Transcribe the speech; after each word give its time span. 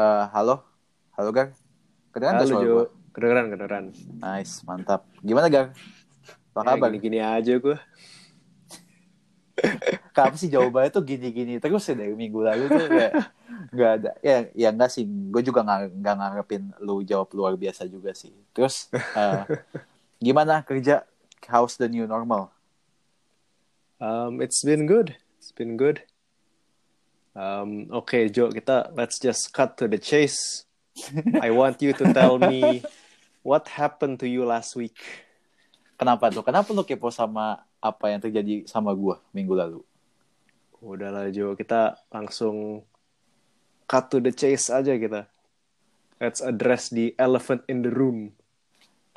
Eh, 0.00 0.24
halo, 0.32 0.64
halo 1.12 1.28
Gar. 1.28 1.52
Kedengeran 2.16 2.40
Halo 2.40 2.48
suara 2.48 2.64
Jo, 2.64 2.72
gua? 2.72 2.86
kedengeran 3.12 3.46
kedengeran. 3.52 3.84
Nice, 4.16 4.64
mantap. 4.64 5.04
Gimana 5.20 5.52
Gar? 5.52 5.76
Apa 6.56 6.60
Ya, 6.64 6.64
kabar? 6.72 6.88
Gini-gini 6.88 7.18
aja 7.20 7.52
gue. 7.60 7.76
Kenapa 10.16 10.36
sih 10.40 10.48
jawabannya 10.48 10.88
tuh 10.88 11.04
gini-gini 11.04 11.60
terus 11.60 11.84
ya 11.84 11.92
dari 11.92 12.16
minggu 12.16 12.40
lalu 12.40 12.64
tuh 12.72 12.88
kayak 12.88 13.12
nggak 13.76 13.90
ada. 14.00 14.10
Ya, 14.24 14.36
ya 14.56 14.68
nggak 14.72 14.88
sih. 14.88 15.04
Gue 15.04 15.44
juga 15.44 15.60
nggak 15.68 15.80
nggak 16.00 16.14
ngarepin 16.16 16.62
lu 16.80 17.04
jawab 17.04 17.28
luar 17.36 17.52
biasa 17.60 17.84
juga 17.84 18.16
sih. 18.16 18.32
Terus 18.56 18.88
eh, 18.96 19.44
gimana 20.26 20.64
kerja? 20.64 21.04
How's 21.44 21.76
the 21.76 21.92
new 21.92 22.08
normal? 22.08 22.48
Um, 24.00 24.40
it's 24.40 24.64
been 24.64 24.88
good, 24.88 25.20
it's 25.36 25.52
been 25.52 25.76
good. 25.76 26.00
Um, 27.30 27.86
Oke 27.94 28.26
Jo, 28.34 28.50
kita 28.50 28.90
let's 28.98 29.22
just 29.22 29.54
cut 29.54 29.78
to 29.78 29.86
the 29.86 29.98
chase. 29.98 30.66
I 31.38 31.54
want 31.54 31.78
you 31.78 31.94
to 31.94 32.10
tell 32.10 32.36
me 32.42 32.82
what 33.46 33.70
happened 33.70 34.18
to 34.20 34.26
you 34.26 34.42
last 34.42 34.74
week. 34.74 34.98
Kenapa 35.94 36.32
tuh? 36.34 36.42
Kenapa 36.42 36.74
lu 36.74 36.82
kepo 36.82 37.12
sama 37.14 37.62
apa 37.78 38.10
yang 38.10 38.20
terjadi 38.20 38.66
sama 38.66 38.90
gua 38.96 39.22
minggu 39.30 39.54
lalu? 39.54 39.80
Udahlah 40.80 41.30
Jo, 41.30 41.54
kita 41.54 42.00
langsung 42.10 42.82
cut 43.86 44.10
to 44.10 44.18
the 44.18 44.32
chase 44.34 44.72
aja 44.72 44.96
kita. 44.96 45.28
Let's 46.20 46.44
address 46.44 46.92
the 46.92 47.16
elephant 47.16 47.64
in 47.70 47.80
the 47.86 47.92
room. 47.92 48.34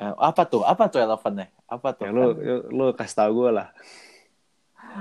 Eh, 0.00 0.14
apa 0.16 0.44
tuh? 0.48 0.64
Apa 0.64 0.88
tuh 0.88 1.02
elephantnya? 1.02 1.52
Apa 1.68 1.92
tuh? 1.92 2.08
Ya, 2.08 2.10
lu, 2.12 2.32
Kan- 2.32 2.68
lu 2.72 2.84
kasih 2.96 3.16
tau 3.16 3.30
gue 3.32 3.50
lah. 3.52 3.68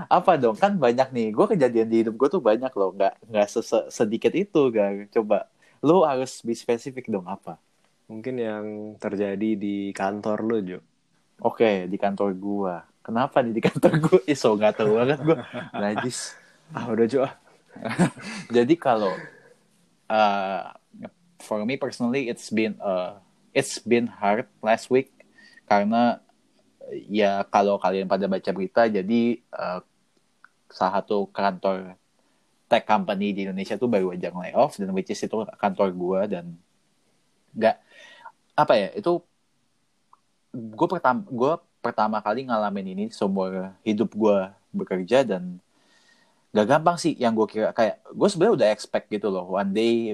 Apa 0.10 0.32
dong? 0.40 0.58
Kan 0.58 0.78
banyak 0.82 1.10
nih. 1.14 1.28
Gue 1.32 1.46
kejadian 1.50 1.88
di 1.90 1.98
hidup 2.06 2.16
gue 2.18 2.30
tuh 2.30 2.42
banyak 2.44 2.72
loh. 2.74 2.92
Nggak 2.94 3.14
nggak 3.30 3.48
sedikit 3.94 4.34
itu 4.34 4.62
gak 4.74 5.14
coba. 5.14 5.48
Lu 5.84 6.04
harus 6.08 6.42
be 6.42 6.56
spesifik 6.56 7.12
dong 7.12 7.28
apa? 7.28 7.60
Mungkin 8.10 8.36
yang 8.36 8.66
terjadi 9.00 9.56
di 9.56 9.92
kantor 9.96 10.40
lu 10.44 10.60
Jo. 10.64 10.80
oke 11.44 11.90
di 11.90 11.98
kantor 11.98 12.30
gue 12.38 12.76
kenapa 13.04 13.44
nih 13.44 13.58
di 13.58 13.62
kantor 13.62 13.94
gue 14.00 14.20
iso 14.32 14.56
nggak 14.56 14.80
tahu 14.80 14.96
banget 14.96 15.20
gue 15.20 15.38
najis. 15.76 16.38
Ah 16.72 16.88
udah 16.88 17.06
Jo, 17.06 17.28
jadi 18.56 18.74
kalau 18.80 19.14
uh, 20.08 20.62
for 21.44 21.60
me 21.68 21.76
personally 21.76 22.32
it's 22.32 22.48
been 22.50 22.80
uh, 22.80 23.20
it's 23.52 23.82
been 23.84 24.08
hard 24.08 24.48
last 24.64 24.88
week 24.88 25.12
karena 25.68 26.24
ya 27.08 27.48
kalau 27.48 27.80
kalian 27.80 28.10
pada 28.10 28.28
baca 28.28 28.50
berita 28.52 28.86
jadi 28.90 29.40
uh, 29.56 29.80
salah 30.68 31.00
satu 31.02 31.30
kantor 31.32 31.96
tech 32.68 32.84
company 32.90 33.32
di 33.32 33.46
Indonesia 33.46 33.78
tuh 33.78 33.88
baru 33.88 34.12
aja 34.18 34.34
layoff 34.34 34.76
dan 34.82 34.90
which 34.92 35.14
is 35.14 35.22
itu 35.22 35.36
kantor 35.62 35.90
gua 35.94 36.26
dan 36.26 36.58
nggak 37.54 37.78
apa 38.58 38.74
ya 38.78 38.90
itu 38.98 39.22
gue 40.54 40.88
pertama 40.90 41.22
gue 41.26 41.54
pertama 41.82 42.18
kali 42.22 42.46
ngalamin 42.46 42.88
ini 42.98 43.06
seumur 43.10 43.74
hidup 43.82 44.14
gua 44.14 44.54
bekerja 44.74 45.26
dan 45.26 45.58
gak 46.54 46.70
gampang 46.70 46.98
sih 47.02 47.18
yang 47.18 47.34
gue 47.34 47.50
kira 47.50 47.74
kayak 47.74 47.98
gue 48.14 48.28
sebenarnya 48.30 48.56
udah 48.62 48.70
expect 48.70 49.10
gitu 49.10 49.34
loh 49.34 49.58
one 49.58 49.74
day 49.74 50.14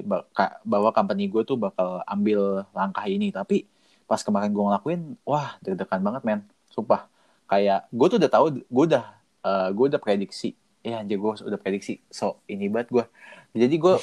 bahwa 0.64 0.88
company 0.95 1.28
gue 1.28 1.44
tuh 1.44 1.59
bakal 1.59 2.00
ambil 2.08 2.64
langkah 2.72 3.04
ini 3.11 3.28
tapi 3.28 3.67
pas 4.08 4.23
kemarin 4.23 4.56
gue 4.56 4.64
ngelakuin 4.64 5.20
wah 5.28 5.59
deg-degan 5.59 6.00
banget 6.00 6.23
men 6.23 6.39
sumpah. 6.80 7.12
Kayak 7.50 7.92
gue 7.92 8.08
tuh 8.08 8.18
udah 8.24 8.32
tahu 8.32 8.46
gue 8.64 8.86
udah 8.96 9.06
gue 9.76 9.86
udah 9.92 10.02
prediksi. 10.02 10.56
Ya 10.80 11.04
anjir 11.04 11.20
gue 11.20 11.32
udah 11.44 11.60
prediksi. 11.60 12.00
So 12.08 12.40
ini 12.48 12.72
banget 12.72 12.90
gue 12.96 13.06
jadi 13.54 13.76
gue 13.76 13.96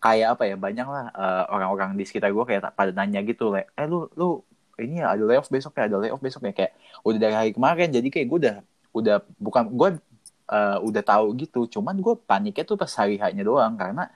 kayak 0.00 0.28
apa 0.36 0.42
ya 0.48 0.56
banyak 0.56 0.86
lah 0.88 1.04
eh, 1.12 1.44
orang-orang 1.52 1.92
di 1.94 2.04
sekitar 2.08 2.32
gue 2.32 2.44
kayak 2.48 2.72
pada 2.72 2.90
nanya 2.96 3.20
gitu 3.20 3.52
like, 3.52 3.68
eh 3.76 3.84
lu 3.84 4.08
lu 4.16 4.40
ini 4.80 5.04
ya 5.04 5.12
ada 5.12 5.22
layoff 5.28 5.52
besok 5.52 5.76
ya 5.76 5.92
ada 5.92 6.00
layoff 6.00 6.24
besok 6.24 6.48
ya 6.48 6.52
kayak 6.56 6.72
udah 7.04 7.18
dari 7.20 7.34
hari 7.36 7.50
kemarin 7.52 7.92
jadi 7.92 8.08
kayak 8.08 8.26
gue 8.32 8.38
udah 8.48 8.56
udah 8.96 9.16
bukan 9.36 9.64
gue 9.76 9.88
eh, 10.50 10.78
udah 10.82 11.02
tahu 11.04 11.26
gitu. 11.38 11.60
Cuman 11.78 11.94
gue 12.00 12.14
paniknya 12.26 12.64
tuh 12.66 12.76
pas 12.80 12.90
hari 12.96 13.20
hanya 13.20 13.42
doang 13.46 13.76
karena 13.76 14.08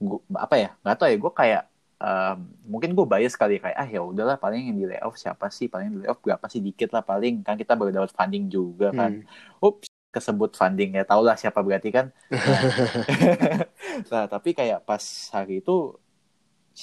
gua, 0.00 0.20
apa 0.36 0.54
ya 0.60 0.70
nggak 0.84 0.96
tahu 1.00 1.08
ya 1.10 1.16
gue 1.18 1.32
kayak 1.32 1.62
em, 2.02 2.38
mungkin 2.66 2.90
gue 2.96 3.06
bias 3.06 3.34
kali 3.38 3.62
kayak 3.62 3.76
ah 3.78 3.88
ya 3.88 4.00
udahlah 4.02 4.36
paling 4.42 4.62
yang 4.68 4.78
di 4.80 4.86
layoff 4.90 5.16
siapa 5.22 5.46
sih? 5.54 5.66
Paling 5.72 5.88
di 5.94 5.98
layoff 6.02 6.20
berapa 6.24 6.46
sih? 6.52 6.60
Dikit 6.66 6.90
lah 6.94 7.02
paling. 7.06 7.34
Kan 7.46 7.54
kita 7.60 7.72
baru 7.78 7.90
dapat 7.94 8.10
funding 8.18 8.44
juga 8.50 8.90
kan. 8.90 9.12
Hmm. 9.22 9.66
ups 9.66 9.88
kesebut 10.12 10.52
funding 10.60 10.90
ya 10.98 11.04
tau 11.08 11.22
lah 11.24 11.36
siapa 11.40 11.60
berarti 11.66 11.88
kan. 11.94 12.06
Nah 14.12 14.24
tapi 14.28 14.50
kayak 14.58 14.84
pas 14.88 15.04
hari 15.34 15.62
itu 15.62 15.96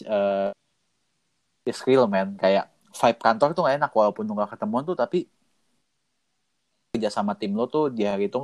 eh 0.08 0.52
it's 1.68 1.82
real 1.88 2.06
man. 2.10 2.36
Kayak 2.42 2.72
vibe 3.00 3.20
kantor 3.22 3.50
tuh 3.54 3.62
gak 3.66 3.78
enak 3.80 3.92
walaupun 3.94 4.24
lu 4.26 4.34
gak 4.40 4.52
ketemuan 4.58 4.84
tuh 4.88 4.98
tapi 4.98 5.30
kerja 6.94 7.10
sama 7.14 7.38
tim 7.38 7.54
lo 7.54 7.70
tuh 7.70 7.94
di 7.94 8.04
hari 8.04 8.28
itu 8.32 8.40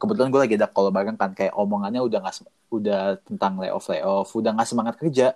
kebetulan 0.00 0.28
gue 0.32 0.40
lagi 0.44 0.54
ada 0.60 0.68
call 0.70 0.92
bareng 0.92 1.16
kan 1.18 1.30
kayak 1.38 1.52
omongannya 1.56 2.00
udah 2.04 2.18
nggak 2.22 2.36
udah 2.70 3.00
tentang 3.26 3.52
layoff 3.58 3.88
layoff 3.90 4.28
udah 4.36 4.50
nggak 4.54 4.68
semangat 4.68 4.94
kerja 5.00 5.34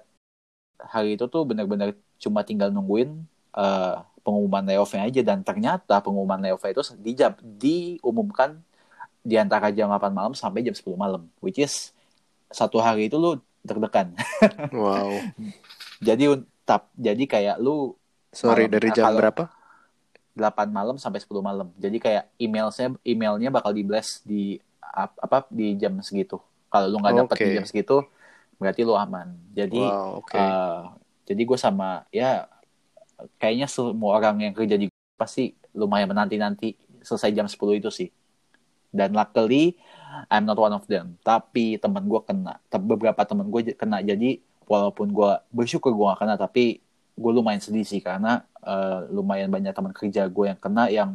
hari 0.87 1.15
itu 1.15 1.25
tuh 1.25 1.43
benar-benar 1.43 1.93
cuma 2.17 2.41
tinggal 2.41 2.69
nungguin 2.69 3.25
eh, 3.53 3.95
pengumuman 4.21 4.65
layoffnya 4.65 5.05
aja 5.05 5.21
dan 5.23 5.41
ternyata 5.41 6.01
pengumuman 6.01 6.39
layoffnya 6.39 6.73
itu 6.73 6.83
di 6.97 7.13
jam 7.13 7.33
diumumkan 7.41 8.57
di 9.21 9.37
antara 9.37 9.69
jam 9.69 9.89
8 9.89 10.09
malam 10.11 10.33
sampai 10.33 10.61
jam 10.61 10.73
10 10.73 10.85
malam 10.95 11.29
which 11.39 11.57
is 11.57 11.93
satu 12.49 12.77
hari 12.79 13.09
itu 13.09 13.17
lu 13.17 13.37
deg-degan 13.61 14.13
Wow. 14.73 15.21
jadi 15.99 16.41
tap 16.63 16.89
jadi 16.95 17.25
kayak 17.25 17.57
lu 17.59 17.97
Sorry, 18.31 18.67
Malam. 18.67 18.75
dari 18.75 18.89
Nah, 18.91 18.95
jam 18.95 19.05
kalau- 19.07 19.21
berapa? 19.21 19.45
8 20.35 20.67
malam 20.69 20.99
sampai 20.99 21.23
10 21.23 21.39
malam. 21.39 21.71
Jadi 21.79 22.03
kayak 22.03 22.27
emailnya 22.35 22.99
emailnya 23.07 23.55
bakal 23.55 23.71
di 23.71 23.87
blast 23.87 24.27
di 24.27 24.59
ap- 24.83 25.15
apa 25.17 25.47
di 25.47 25.79
jam 25.79 25.95
segitu. 26.03 26.43
Kalau 26.67 26.91
lu 26.91 26.99
nggak 26.99 27.15
dapet 27.23 27.37
di 27.39 27.47
Oke. 27.47 27.55
jam 27.55 27.65
segitu, 27.65 27.97
berarti 28.59 28.81
lu 28.87 28.95
aman. 28.95 29.35
Jadi 29.53 29.81
Wow, 29.81 30.23
oke. 30.25 30.37
eh, 30.37 30.81
jadi 31.25 31.43
gue 31.45 31.59
sama 31.59 32.05
ya 32.13 32.47
kayaknya 33.41 33.67
semua 33.71 34.19
orang 34.19 34.43
yang 34.45 34.55
kerja 34.55 34.77
di 34.77 34.91
pasti 35.15 35.55
lumayan 35.75 36.11
menanti-nanti 36.11 36.75
selesai 37.03 37.31
jam 37.35 37.47
10 37.47 37.81
itu 37.81 37.91
sih. 37.91 38.11
Dan 38.95 39.15
luckily 39.15 39.75
I'm 40.31 40.47
not 40.47 40.59
one 40.59 40.75
of 40.75 40.87
them. 40.87 41.19
Tapi 41.27 41.79
teman 41.83 42.07
gue 42.07 42.21
kena. 42.23 42.63
Beberapa 42.71 43.27
teman 43.27 43.51
gue 43.51 43.75
kena. 43.75 43.99
Jadi 44.03 44.39
walaupun 44.65 45.11
gue 45.11 45.31
bersyukur 45.51 45.93
gue 45.93 46.07
gak 46.15 46.21
kena, 46.25 46.35
tapi 46.39 46.79
gue 47.15 47.31
lumayan 47.31 47.63
sedih 47.63 47.87
sih 47.87 48.03
karena 48.03 48.43
eh, 48.63 49.01
lumayan 49.11 49.51
banyak 49.51 49.71
teman 49.75 49.95
kerja 49.95 50.27
gue 50.27 50.45
yang 50.51 50.59
kena 50.59 50.91
yang 50.91 51.11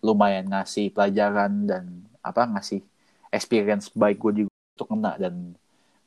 lumayan 0.00 0.48
ngasih 0.48 0.90
pelajaran 0.90 1.68
dan 1.68 1.84
apa 2.24 2.48
ngasih 2.48 2.80
experience 3.28 3.92
baik 3.92 4.18
gue 4.18 4.44
juga 4.44 4.52
untuk 4.74 4.88
kena 4.96 5.12
dan 5.20 5.54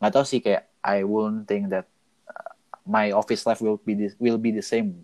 nggak 0.02 0.12
tahu 0.12 0.25
sih 0.25 0.41
kayak 0.41 0.67
I 0.85 1.01
won't 1.01 1.50
think 1.50 1.73
that 1.73 1.90
uh, 2.29 2.53
my 2.85 3.09
office 3.09 3.50
life 3.50 3.57
will 3.57 3.81
be 3.81 3.97
the, 3.97 4.13
will 4.22 4.38
be 4.38 4.53
the 4.53 4.62
same 4.62 5.01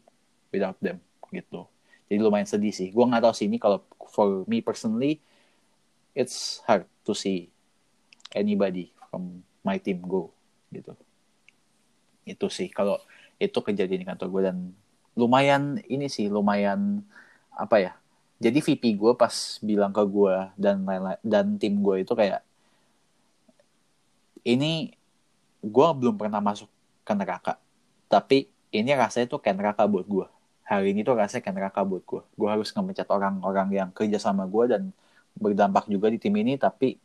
without 0.54 0.78
them 0.78 1.02
gitu. 1.34 1.66
Jadi 2.06 2.22
lumayan 2.22 2.46
sedih 2.46 2.70
sih. 2.70 2.94
Gue 2.94 3.10
nggak 3.10 3.26
tahu 3.26 3.34
sih 3.34 3.50
ini 3.50 3.58
kalau 3.58 3.82
for 4.14 4.46
me 4.46 4.62
personally 4.62 5.18
it's 6.14 6.62
hard 6.70 6.86
to 7.02 7.18
see 7.18 7.50
anybody 8.38 8.94
from 9.10 9.42
my 9.66 9.82
team 9.82 10.06
go 10.06 10.30
gitu. 10.70 10.94
Itu 12.30 12.54
sih 12.54 12.70
kalau 12.70 13.02
itu 13.42 13.58
kejadian 13.58 14.06
di 14.06 14.08
kantor 14.08 14.28
gue 14.30 14.42
dan 14.54 14.58
lumayan 15.18 15.82
ini 15.90 16.06
sih 16.06 16.30
lumayan 16.30 17.02
apa 17.58 17.76
ya 17.82 17.92
jadi 18.38 18.58
VP 18.58 18.96
gue 18.96 19.14
pas 19.18 19.34
bilang 19.66 19.92
ke 19.92 20.04
gue 20.06 20.36
dan 20.56 20.86
dan 21.26 21.46
tim 21.58 21.82
gue 21.82 22.06
itu 22.06 22.14
kayak 22.14 22.46
ini 24.46 24.96
gue 25.62 25.88
belum 25.98 26.18
pernah 26.18 26.42
masuk 26.42 26.68
ke 27.06 27.14
neraka. 27.14 27.58
Tapi 28.12 28.50
ini 28.74 28.92
rasanya 28.98 29.30
tuh 29.32 29.40
kayak 29.40 29.58
neraka 29.62 29.84
buat 29.88 30.06
gue 30.06 30.28
hari 30.72 30.96
ini 30.96 31.04
tuh 31.04 31.20
rasanya 31.20 31.44
kayak 31.44 31.58
neraka 31.60 31.84
buat 31.84 32.04
gue 32.08 32.24
gue 32.24 32.48
harus 32.48 32.72
ngemecat 32.72 33.04
orang-orang 33.12 33.68
yang 33.76 33.90
kerja 33.92 34.16
sama 34.24 34.48
gue 34.48 34.72
dan 34.72 34.84
berdampak 35.36 35.92
juga 35.92 36.08
di 36.08 36.16
tim 36.16 36.32
ini 36.40 36.56
tapi 36.56 36.96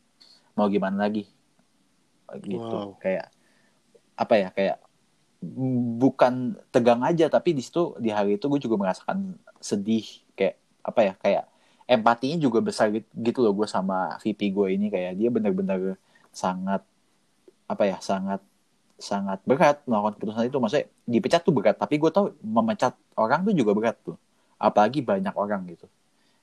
mau 0.55 0.71
gimana 0.71 1.11
lagi? 1.11 1.27
Gitu. 2.43 2.59
Wow. 2.59 2.95
kayak 2.99 3.27
apa 4.17 4.33
ya 4.39 4.49
kayak 4.55 4.77
bukan 5.99 6.57
tegang 6.73 7.03
aja 7.05 7.29
tapi 7.29 7.53
di 7.53 7.61
situ 7.61 7.93
di 8.01 8.09
hari 8.09 8.39
itu 8.39 8.47
gue 8.47 8.59
juga 8.63 8.75
merasakan 8.79 9.35
sedih 9.61 10.03
kayak 10.33 10.55
apa 10.81 10.99
ya 11.03 11.13
kayak 11.19 11.43
empatinya 11.87 12.37
juga 12.41 12.59
besar 12.59 12.91
gitu, 12.91 13.07
gitu 13.15 13.39
loh 13.43 13.51
gue 13.55 13.67
sama 13.67 14.15
VP 14.23 14.51
gue 14.51 14.67
ini. 14.75 14.87
Kayak 14.87 15.19
dia 15.19 15.29
benar-benar 15.31 15.99
sangat 16.31 16.83
apa 17.67 17.83
ya 17.83 17.97
sangat 17.99 18.39
sangat 18.97 19.43
berat 19.45 19.83
melakukan 19.85 20.17
keputusan 20.17 20.49
itu. 20.49 20.57
Maksudnya 20.57 20.85
dipecat 21.05 21.41
tuh 21.45 21.53
berat 21.53 21.77
tapi 21.77 22.01
gue 22.01 22.09
tau 22.09 22.33
memecat 22.41 22.95
orang 23.13 23.45
tuh 23.45 23.53
juga 23.53 23.71
berat 23.77 23.97
tuh. 24.01 24.17
Apalagi 24.57 25.05
banyak 25.05 25.35
orang 25.37 25.67
gitu. 25.69 25.85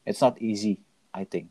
It's 0.07 0.23
not 0.23 0.39
easy 0.39 0.79
I 1.11 1.27
think. 1.27 1.51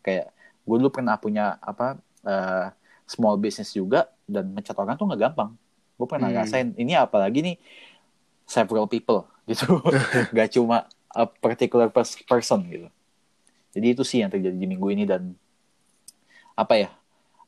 Kayak 0.00 0.32
gue 0.64 0.76
dulu 0.80 0.88
pernah 0.88 1.18
punya 1.20 1.60
apa 1.60 1.98
eh, 2.24 2.66
small 3.04 3.36
business 3.36 3.74
juga 3.74 4.06
dan 4.24 4.48
mencat 4.54 4.78
orang 4.78 4.94
tuh 4.96 5.04
nggak 5.10 5.20
gampang. 5.28 5.50
Gue 5.98 6.06
pernah 6.08 6.30
Hmm. 6.30 6.40
ngerasain 6.40 6.72
ini 6.78 6.96
apalagi 6.96 7.44
nih 7.44 7.56
several 8.48 8.88
people 8.88 9.28
gitu. 9.50 9.66
Gak 10.36 10.54
cuma 10.56 10.86
a 11.10 11.26
particular 11.26 11.90
pers- 11.90 12.22
person 12.24 12.62
gitu. 12.70 12.88
Jadi 13.70 13.86
itu 13.92 14.02
sih 14.02 14.22
yang 14.22 14.30
terjadi 14.30 14.54
di 14.54 14.66
minggu 14.66 14.88
ini 14.90 15.04
dan 15.06 15.34
apa 16.54 16.74
ya 16.76 16.90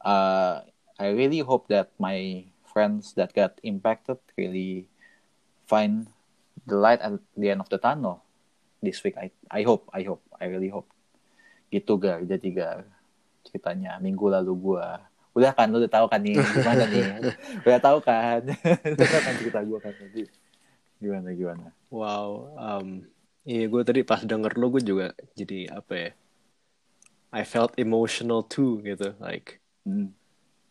uh, 0.02 0.62
I 1.02 1.10
really 1.10 1.42
hope 1.42 1.66
that 1.74 1.90
my 1.98 2.46
friends 2.62 3.18
that 3.18 3.34
got 3.34 3.58
impacted 3.66 4.22
really 4.38 4.86
find 5.66 6.06
the 6.62 6.78
light 6.78 7.02
at 7.02 7.18
the 7.34 7.50
end 7.50 7.58
of 7.58 7.66
the 7.74 7.82
tunnel 7.82 8.22
this 8.78 9.02
week. 9.02 9.18
I 9.18 9.34
I 9.50 9.66
hope 9.66 9.90
I 9.90 10.06
hope 10.06 10.22
I 10.38 10.46
really 10.46 10.70
hope. 10.70 10.86
Gitu 11.74 11.98
gar. 11.98 12.22
Jadi 12.22 12.54
gar 12.54 12.86
ceritanya. 13.42 13.98
Minggu 13.98 14.30
lalu 14.30 14.54
gua. 14.54 15.02
Udah 15.34 15.50
kan? 15.50 15.74
Lu 15.74 15.82
udah 15.82 15.90
tahu 15.90 16.06
kan 16.06 16.22
nih 16.22 16.38
gimana 16.38 16.86
nih? 16.86 17.02
Udah 17.66 17.80
tahu 17.82 17.98
kan? 17.98 18.46
Udah 18.94 19.20
kan 19.26 19.34
cerita 19.42 19.58
gua 19.66 19.82
kan 19.82 19.90
tadi. 19.98 20.30
Gimana 21.02 21.34
gimana? 21.34 21.74
Wow, 21.90 22.54
um, 22.54 23.02
iya 23.42 23.66
gue 23.66 23.82
tadi 23.82 24.06
pas 24.06 24.22
denger 24.22 24.54
lo 24.54 24.70
gue 24.70 24.86
juga 24.86 25.10
jadi 25.34 25.66
apa 25.74 25.92
ya? 25.98 26.10
I 27.34 27.42
felt 27.42 27.74
emotional 27.74 28.46
too 28.46 28.78
gitu, 28.86 29.18
like 29.18 29.58
hmm. 29.82 30.14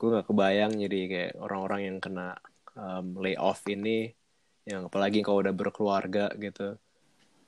Gue 0.02 0.10
nggak 0.10 0.28
kebayang 0.34 0.74
jadi 0.82 1.00
kayak 1.06 1.34
orang-orang 1.38 1.82
yang 1.86 1.98
kena 2.02 2.34
um, 2.74 3.22
layoff 3.22 3.62
ini, 3.70 4.10
yang 4.66 4.90
apalagi 4.90 5.22
kalau 5.22 5.46
udah 5.46 5.54
berkeluarga 5.54 6.34
gitu, 6.42 6.74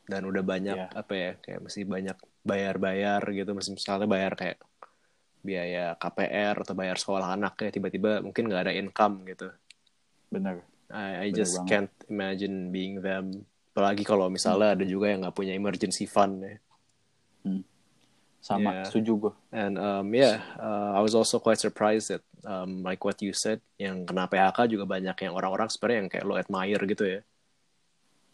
dan 0.06 0.22
udah 0.22 0.46
banyak 0.46 0.78
Iya. 0.78 0.94
apa 0.94 1.14
ya, 1.18 1.32
kayak 1.42 1.60
mesti 1.66 1.82
banyak 1.82 2.18
bayar-bayar 2.46 3.26
gitu, 3.34 3.58
mesti 3.58 3.74
misalnya 3.74 4.06
bayar 4.06 4.38
kayak 4.38 4.62
biaya 5.42 5.98
KPR 5.98 6.62
atau 6.62 6.78
bayar 6.78 6.96
sekolah 6.96 7.34
anaknya, 7.34 7.74
tiba-tiba 7.74 8.22
mungkin 8.22 8.46
nggak 8.48 8.70
ada 8.70 8.74
income 8.78 9.26
gitu. 9.26 9.50
bener 10.30 10.62
I, 10.94 11.26
I 11.26 11.28
Bener 11.34 11.38
just 11.42 11.58
banget. 11.58 11.70
can't 11.70 11.94
imagine 12.06 12.70
being 12.70 13.02
them. 13.02 13.46
Apalagi 13.74 14.06
kalau 14.06 14.30
misalnya 14.30 14.78
ada 14.78 14.86
juga 14.86 15.10
yang 15.10 15.26
nggak 15.26 15.34
punya 15.34 15.58
emergency 15.58 16.06
fund 16.06 16.46
ya. 16.46 16.56
sama 18.44 18.76
Yeah. 18.76 18.86
setuju 18.86 19.12
gua 19.16 19.34
And 19.56 19.80
um, 19.80 20.12
yeah, 20.12 20.44
uh, 20.60 20.94
I 20.94 21.02
was 21.02 21.16
also 21.16 21.40
quite 21.40 21.58
surprised 21.58 22.12
that 22.12 22.22
um, 22.44 22.84
like 22.84 23.02
what 23.02 23.18
you 23.20 23.32
said, 23.34 23.60
yang 23.76 24.04
kena 24.04 24.28
PHK 24.28 24.68
juga 24.68 24.86
banyak 24.86 25.16
yang 25.18 25.34
orang-orang 25.34 25.68
sebenarnya 25.68 26.00
yang 26.00 26.10
kayak 26.12 26.26
lo 26.28 26.36
admire 26.36 26.84
gitu 26.86 27.06
ya. 27.06 27.20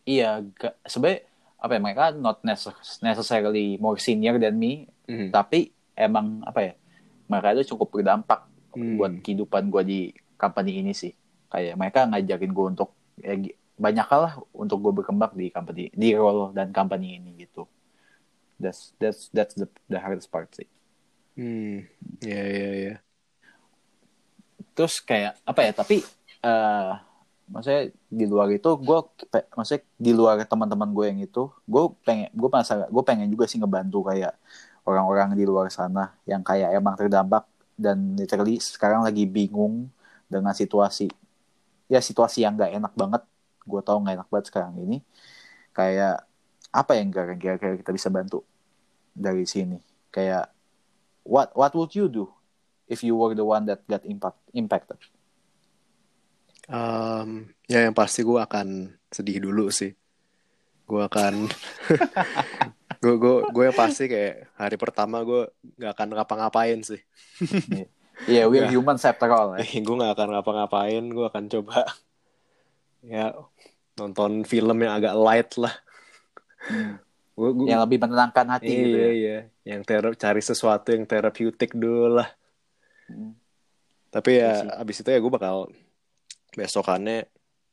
iya 0.05 0.41
gak, 0.41 0.73
sebenarnya 0.89 1.21
apa 1.59 1.71
ya 1.75 1.79
mereka 1.83 2.03
not 2.15 2.41
necess- 2.41 2.97
necessarily 3.03 3.77
more 3.77 3.99
senior 3.99 4.39
than 4.41 4.57
me 4.57 4.87
Mhm. 5.05 5.29
tapi 5.29 5.69
emang 5.93 6.41
apa 6.41 6.59
ya 6.65 6.73
mereka 7.29 7.59
itu 7.59 7.75
cukup 7.75 7.99
berdampak 7.99 8.47
Hmm. 8.73 8.97
buat 8.97 9.13
kehidupan 9.21 9.69
gue 9.69 9.83
di 9.85 9.99
company 10.37 10.81
ini 10.81 10.93
sih 10.93 11.13
kayak 11.49 11.77
mereka 11.77 12.05
ngajakin 12.05 12.51
gue 12.53 12.65
untuk 12.73 12.89
ya, 13.17 13.33
banyak 13.77 14.05
hal 14.07 14.21
lah 14.25 14.33
untuk 14.49 14.77
gue 14.81 14.93
berkembang 15.03 15.33
di 15.35 15.49
company 15.53 15.89
di 15.93 16.09
role 16.13 16.53
dan 16.57 16.73
company 16.73 17.17
ini 17.17 17.45
gitu 17.45 17.65
that's 18.57 18.93
that's 18.97 19.29
that's 19.29 19.53
the 19.53 19.67
the 19.89 19.99
hardest 19.99 20.29
part 20.33 20.49
sih 20.55 20.65
Hmm, 21.39 21.87
ya 22.19 22.43
ya 22.43 22.69
ya. 22.75 22.93
Terus 24.79 25.03
kayak 25.03 25.35
apa 25.43 25.59
ya 25.67 25.71
tapi 25.75 26.07
eh 26.39 26.91
maksudnya 27.51 27.91
di 28.07 28.25
luar 28.29 28.47
itu 28.47 28.71
gue 28.79 28.99
maksudnya 29.59 29.83
di 29.99 30.11
luar 30.15 30.39
teman-teman 30.47 30.87
gue 30.95 31.05
yang 31.11 31.19
itu 31.19 31.51
gue 31.67 31.83
pengen 32.07 32.31
gue 32.31 32.47
masa 32.47 32.87
gue 32.87 33.03
pengen 33.03 33.27
juga 33.27 33.43
sih 33.43 33.59
ngebantu 33.59 34.07
kayak 34.07 34.39
orang-orang 34.87 35.35
di 35.35 35.43
luar 35.43 35.67
sana 35.67 36.15
yang 36.23 36.39
kayak 36.47 36.71
emang 36.79 36.95
terdampak 36.95 37.43
dan 37.75 38.15
literally 38.15 38.63
sekarang 38.63 39.03
lagi 39.03 39.27
bingung 39.27 39.91
dengan 40.31 40.55
situasi 40.55 41.11
ya 41.91 41.99
situasi 41.99 42.47
yang 42.47 42.55
gak 42.55 42.71
enak 42.71 42.93
banget 42.95 43.27
gue 43.67 43.81
tau 43.83 43.99
gak 43.99 44.15
enak 44.15 44.29
banget 44.31 44.45
sekarang 44.47 44.79
ini 44.79 45.03
kayak 45.75 46.23
apa 46.71 46.91
yang 46.95 47.11
kira-kira 47.11 47.75
kita 47.81 47.91
bisa 47.91 48.13
bantu 48.13 48.45
dari 49.17 49.43
sini? 49.49 49.81
Kayak 50.13 50.53
what 51.25 51.49
what 51.57 51.73
would 51.73 51.91
you 51.97 52.05
do 52.05 52.29
if 52.89 52.99
you 52.99 53.13
were 53.13 53.31
the 53.31 53.45
one 53.45 53.63
that 53.63 53.85
got 53.85 54.01
impact 54.03 54.41
impacted 54.51 54.97
Um, 56.67 57.49
ya 57.65 57.81
yang 57.81 57.97
pasti 57.97 58.21
gue 58.21 58.37
akan 58.37 58.93
sedih 59.09 59.41
dulu 59.41 59.73
sih. 59.73 59.89
Gue 60.85 61.01
akan, 61.01 61.49
gue 63.01 63.15
gue 63.17 63.35
gue 63.49 63.63
yang 63.65 63.73
pasti 63.73 64.05
kayak 64.05 64.53
hari 64.53 64.77
pertama 64.77 65.25
gue 65.25 65.49
nggak 65.81 65.97
akan 65.97 66.07
ngapa-ngapain 66.13 66.77
sih. 66.85 67.01
Iya, 68.29 68.45
we're 68.45 68.67
Ya. 68.67 68.69
humans 68.69 69.01
after 69.01 69.33
all. 69.33 69.57
Ya. 69.57 69.65
gue 69.81 69.95
nggak 69.97 70.13
akan 70.13 70.29
ngapa-ngapain 70.29 71.03
gue 71.09 71.25
akan 71.25 71.43
coba 71.49 71.89
ya 73.17 73.33
nonton 73.97 74.45
film 74.45 74.77
yang 74.77 74.93
agak 74.93 75.17
light 75.17 75.49
lah 75.57 75.73
gue 77.33 77.49
gue 77.49 77.65
Yang 77.65 77.81
lebih 77.87 77.97
menenangkan 77.97 78.45
hati 78.45 78.69
iya 78.69 78.77
gitu 78.77 78.97
ya. 78.99 79.09
iya 79.09 79.37
yang 79.65 79.81
ter 79.81 80.05
cari 80.13 80.41
sesuatu 80.43 80.93
yang 80.93 81.07
terapeutik 81.07 81.73
dulu 81.73 82.19
lah 82.21 82.29
Hmm. 83.09 83.33
tapi 84.09 84.37
Iya 84.37 84.45
ya 84.45 84.53
sih. 84.55 84.69
abis 84.77 84.97
itu 85.01 85.09
ya 85.09 85.19
gue 85.19 85.29
bakal 85.29 85.55
besokannya 86.51 87.25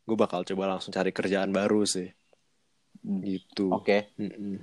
gue 0.03 0.17
bakal 0.17 0.41
coba 0.43 0.65
langsung 0.69 0.91
cari 0.91 1.11
kerjaan 1.11 1.51
baru 1.51 1.85
sih 1.85 2.11
Hmm. 3.01 3.23
gitu 3.23 3.71
Oke. 3.71 4.11
Mm-mm. 4.17 4.59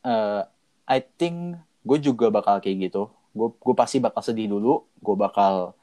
Eh, 0.00 0.42
I 0.88 0.98
think 1.18 1.58
gue 1.82 1.98
juga 2.00 2.32
bakal 2.32 2.56
kayak 2.58 2.88
gitu. 2.88 3.12
Gue 3.30 3.52
gue 3.52 3.74
pasti 3.76 4.00
bakal 4.00 4.24
sedih 4.24 4.48
dulu. 4.48 4.88
Gue 4.96 5.14
bakal 5.14 5.76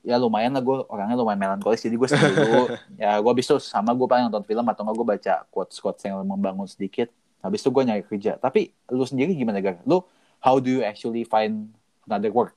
ya 0.00 0.16
lumayan 0.16 0.50
lah 0.50 0.58
gue 0.58 0.76
orangnya 0.88 1.14
lumayan 1.14 1.38
melankolis 1.38 1.78
jadi 1.78 1.92
gue 1.92 2.08
sedih 2.08 2.32
dulu. 2.32 2.62
ya 3.02 3.20
gue 3.20 3.28
habis 3.28 3.44
itu 3.44 3.60
sama 3.60 3.92
gue 3.92 4.06
paling 4.06 4.26
nonton 4.26 4.42
film 4.42 4.64
atau 4.64 4.80
nggak 4.82 4.96
gue 4.96 5.06
baca 5.12 5.34
quotes 5.52 5.76
quotes 5.76 6.00
yang 6.02 6.24
membangun 6.24 6.64
sedikit. 6.64 7.12
Habis 7.44 7.60
itu 7.60 7.68
gue 7.68 7.82
nyari 7.84 8.02
kerja. 8.06 8.40
Tapi 8.40 8.72
lu 8.88 9.04
sendiri 9.04 9.36
gimana 9.36 9.60
Gar? 9.60 9.82
Lu 9.84 10.00
how 10.40 10.56
do 10.56 10.72
you 10.72 10.80
actually 10.80 11.22
find 11.22 11.68
another 12.08 12.32
work 12.32 12.56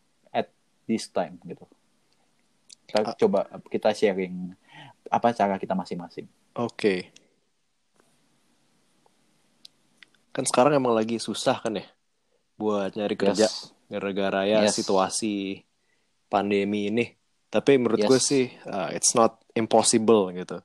this 0.86 1.10
time 1.10 1.38
gitu? 1.44 1.66
Kita 2.86 3.02
Ah. 3.02 3.16
coba 3.18 3.40
kita 3.68 3.92
sharing 3.92 4.54
apa 5.10 5.34
cara 5.34 5.58
kita 5.58 5.74
masing-masing. 5.74 6.26
Oke. 6.56 7.10
Kan 10.32 10.44
sekarang 10.44 10.76
emang 10.76 10.94
lagi 10.94 11.16
susah 11.18 11.64
kan 11.64 11.80
ya 11.80 11.86
buat 12.56 12.96
nyari 12.96 13.16
kerja 13.16 13.48
Yes. 13.48 13.72
gara-gara 13.88 14.44
ya 14.44 14.64
Yes. 14.64 14.76
situasi 14.76 15.64
pandemi 16.28 16.92
ini. 16.92 17.06
Tapi 17.48 17.80
menurut 17.80 18.04
Yes. 18.04 18.10
gue 18.10 18.20
sih 18.20 18.46
uh, 18.68 18.92
it's 18.92 19.16
not 19.16 19.40
impossible 19.56 20.32
gitu. 20.36 20.60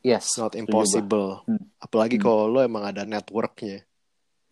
Yes. 0.00 0.32
It's 0.32 0.40
not 0.40 0.52
impossible. 0.56 1.44
Hmm. 1.44 1.60
Apalagi 1.76 2.16
Hmm. 2.20 2.24
kalau 2.24 2.44
lo 2.48 2.60
emang 2.60 2.84
ada 2.84 3.04
networknya. 3.04 3.84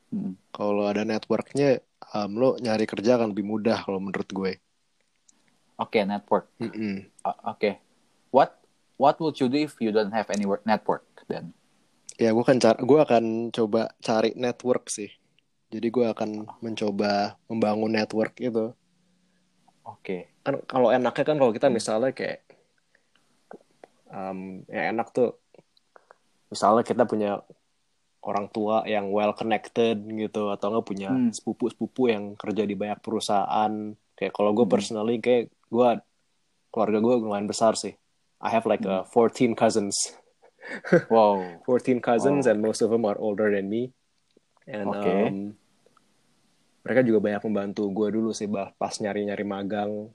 Hmm. 0.08 0.40
Kalau 0.52 0.88
ada 0.88 1.04
networknya, 1.04 1.84
um, 2.14 2.30
lo 2.36 2.48
nyari 2.60 2.84
kerja 2.88 3.16
akan 3.18 3.32
lebih 3.32 3.46
mudah 3.46 3.84
kalau 3.84 4.00
menurut 4.00 4.28
gue. 4.28 4.52
Oke, 5.78 6.02
network. 6.02 6.50
Mm-mm. 6.58 7.06
Uh, 7.22 7.38
Oke. 7.54 7.78
What 8.34 8.58
What 8.98 9.22
would 9.22 9.38
you 9.38 9.46
do 9.46 9.62
if 9.62 9.78
you 9.78 9.94
don't 9.94 10.10
have 10.10 10.26
any 10.26 10.42
work 10.42 10.66
network 10.66 11.06
then? 11.30 11.54
Ya 12.18 12.34
gue 12.34 12.42
akan 12.42 12.58
car- 12.58 12.82
gue 12.82 12.98
akan 12.98 13.54
coba 13.54 13.94
cari 14.02 14.34
network 14.34 14.90
sih. 14.90 15.06
Jadi 15.70 15.86
gue 15.86 16.02
akan 16.10 16.50
mencoba 16.58 17.38
membangun 17.46 17.94
network 17.94 18.34
itu. 18.42 18.74
Oke. 19.86 20.34
kan 20.44 20.58
kalau 20.64 20.88
enaknya 20.88 21.24
kan 21.24 21.36
kalau 21.36 21.52
kita 21.52 21.68
misalnya 21.68 22.10
kayak 22.16 22.40
um, 24.08 24.64
yang 24.68 24.96
enak 24.96 25.12
tuh 25.12 25.36
misalnya 26.48 26.82
kita 26.84 27.04
punya 27.04 27.44
orang 28.28 28.52
tua 28.52 28.84
yang 28.84 29.08
well 29.08 29.32
connected 29.32 29.96
gitu 30.04 30.52
atau 30.52 30.68
nggak 30.68 30.86
punya 30.86 31.10
Hmm. 31.10 31.32
sepupu-sepupu 31.32 32.12
yang 32.12 32.36
kerja 32.36 32.68
di 32.68 32.76
banyak 32.76 33.00
perusahaan 33.00 33.72
kayak 34.14 34.32
kalau 34.36 34.52
gue 34.52 34.68
Hmm. 34.68 34.74
personally 34.76 35.16
kayak 35.16 35.48
gue 35.66 35.88
keluarga 36.68 36.98
gue 37.00 37.14
lumayan 37.18 37.48
besar 37.48 37.72
sih 37.74 37.96
I 38.38 38.48
have 38.52 38.68
like 38.68 38.84
uh, 38.84 39.02
14 39.08 39.56
cousins 39.56 40.12
Wow. 41.08 41.64
14 41.64 41.98
cousins 41.98 42.44
Wow. 42.44 42.50
and 42.52 42.58
most 42.60 42.84
of 42.84 42.92
them 42.92 43.08
are 43.08 43.16
older 43.16 43.48
than 43.48 43.72
me 43.72 43.90
and 44.68 44.92
Oke. 44.92 45.08
um, 45.08 45.36
mereka 46.84 47.00
juga 47.00 47.20
banyak 47.20 47.42
membantu 47.44 47.88
gue 47.88 48.08
dulu 48.12 48.30
sih 48.30 48.48
pas 48.76 48.94
nyari-nyari 48.94 49.44
magang 49.44 50.12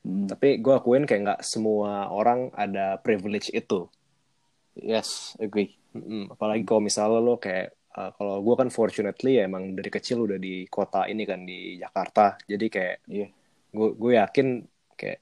Hmm. 0.00 0.24
tapi 0.24 0.56
gue 0.56 0.72
akuin 0.72 1.04
kayak 1.04 1.20
nggak 1.20 1.40
semua 1.44 2.08
orang 2.08 2.48
ada 2.56 2.96
privilege 3.04 3.52
itu. 3.52 3.84
Yes, 4.72 5.36
agree. 5.36 5.76
Mm-mm. 5.96 6.30
Apalagi 6.30 6.62
kalau 6.62 6.82
misalnya 6.84 7.18
lo 7.18 7.34
kayak, 7.36 7.74
uh, 7.98 8.10
kalau 8.14 8.38
gue 8.42 8.54
kan 8.54 8.68
fortunately 8.70 9.42
ya 9.42 9.50
emang 9.50 9.74
dari 9.74 9.90
kecil 9.90 10.22
udah 10.26 10.38
di 10.38 10.66
kota 10.70 11.06
ini 11.10 11.26
kan 11.26 11.42
di 11.42 11.78
Jakarta. 11.78 12.38
Jadi 12.46 12.66
kayak 12.70 12.96
Iya. 13.10 13.28
gue 13.70 13.88
gue 13.94 14.12
yakin 14.18 14.46
kayak 14.98 15.20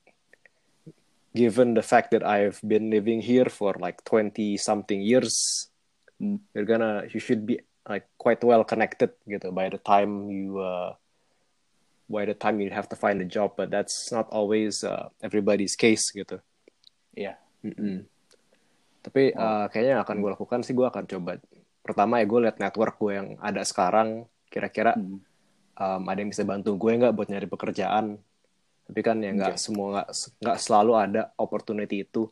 given 1.37 1.77
the 1.77 1.85
fact 1.85 2.11
that 2.13 2.25
I've 2.25 2.61
been 2.65 2.89
living 2.89 3.21
here 3.21 3.49
for 3.53 3.77
like 3.81 4.01
20 4.05 4.57
something 4.57 5.01
years, 5.01 5.69
Hmm. 6.19 6.43
you're 6.51 6.67
gonna 6.67 7.07
you 7.15 7.23
should 7.23 7.47
be 7.47 7.63
like 7.87 8.11
quite 8.19 8.43
well 8.43 8.67
connected 8.67 9.15
gitu 9.23 9.55
by 9.55 9.71
the 9.71 9.79
time 9.79 10.27
you 10.27 10.59
uh, 10.59 10.99
by 12.11 12.27
the 12.27 12.35
time 12.35 12.59
you 12.59 12.75
have 12.75 12.91
to 12.91 12.99
find 12.99 13.23
a 13.23 13.29
job, 13.29 13.55
but 13.55 13.71
that's 13.71 14.11
not 14.11 14.27
always 14.35 14.83
uh, 14.83 15.13
everybody's 15.23 15.79
case 15.79 16.11
gitu. 16.11 16.43
Iya. 17.15 17.39
Mm-mm. 17.63 18.03
Tapi 18.99 19.33
uh, 19.33 19.67
kayaknya 19.71 19.99
yang 19.99 20.03
akan 20.05 20.17
gue 20.21 20.31
lakukan 20.35 20.61
sih 20.67 20.75
gue 20.75 20.87
akan 20.87 21.05
coba. 21.07 21.39
Pertama 21.81 22.21
ya 22.21 22.27
gue 22.29 22.41
liat 22.45 22.57
network 22.61 22.95
gue 22.99 23.13
yang 23.15 23.29
ada 23.41 23.63
sekarang. 23.65 24.29
Kira-kira 24.49 24.97
Hmm. 24.97 25.21
um, 25.77 26.03
ada 26.09 26.19
yang 26.19 26.31
bisa 26.33 26.45
bantu 26.45 26.75
gue 26.77 26.91
nggak 26.99 27.15
buat 27.15 27.29
nyari 27.31 27.47
pekerjaan. 27.49 28.19
Tapi 28.89 29.01
kan 29.05 29.21
ya 29.21 29.31
nggak 29.37 29.57
Oke. 29.57 29.63
semua 29.63 29.87
nggak 30.01 30.09
nggak 30.41 30.59
selalu 30.59 30.93
ada 30.97 31.23
opportunity 31.37 32.05
itu. 32.05 32.29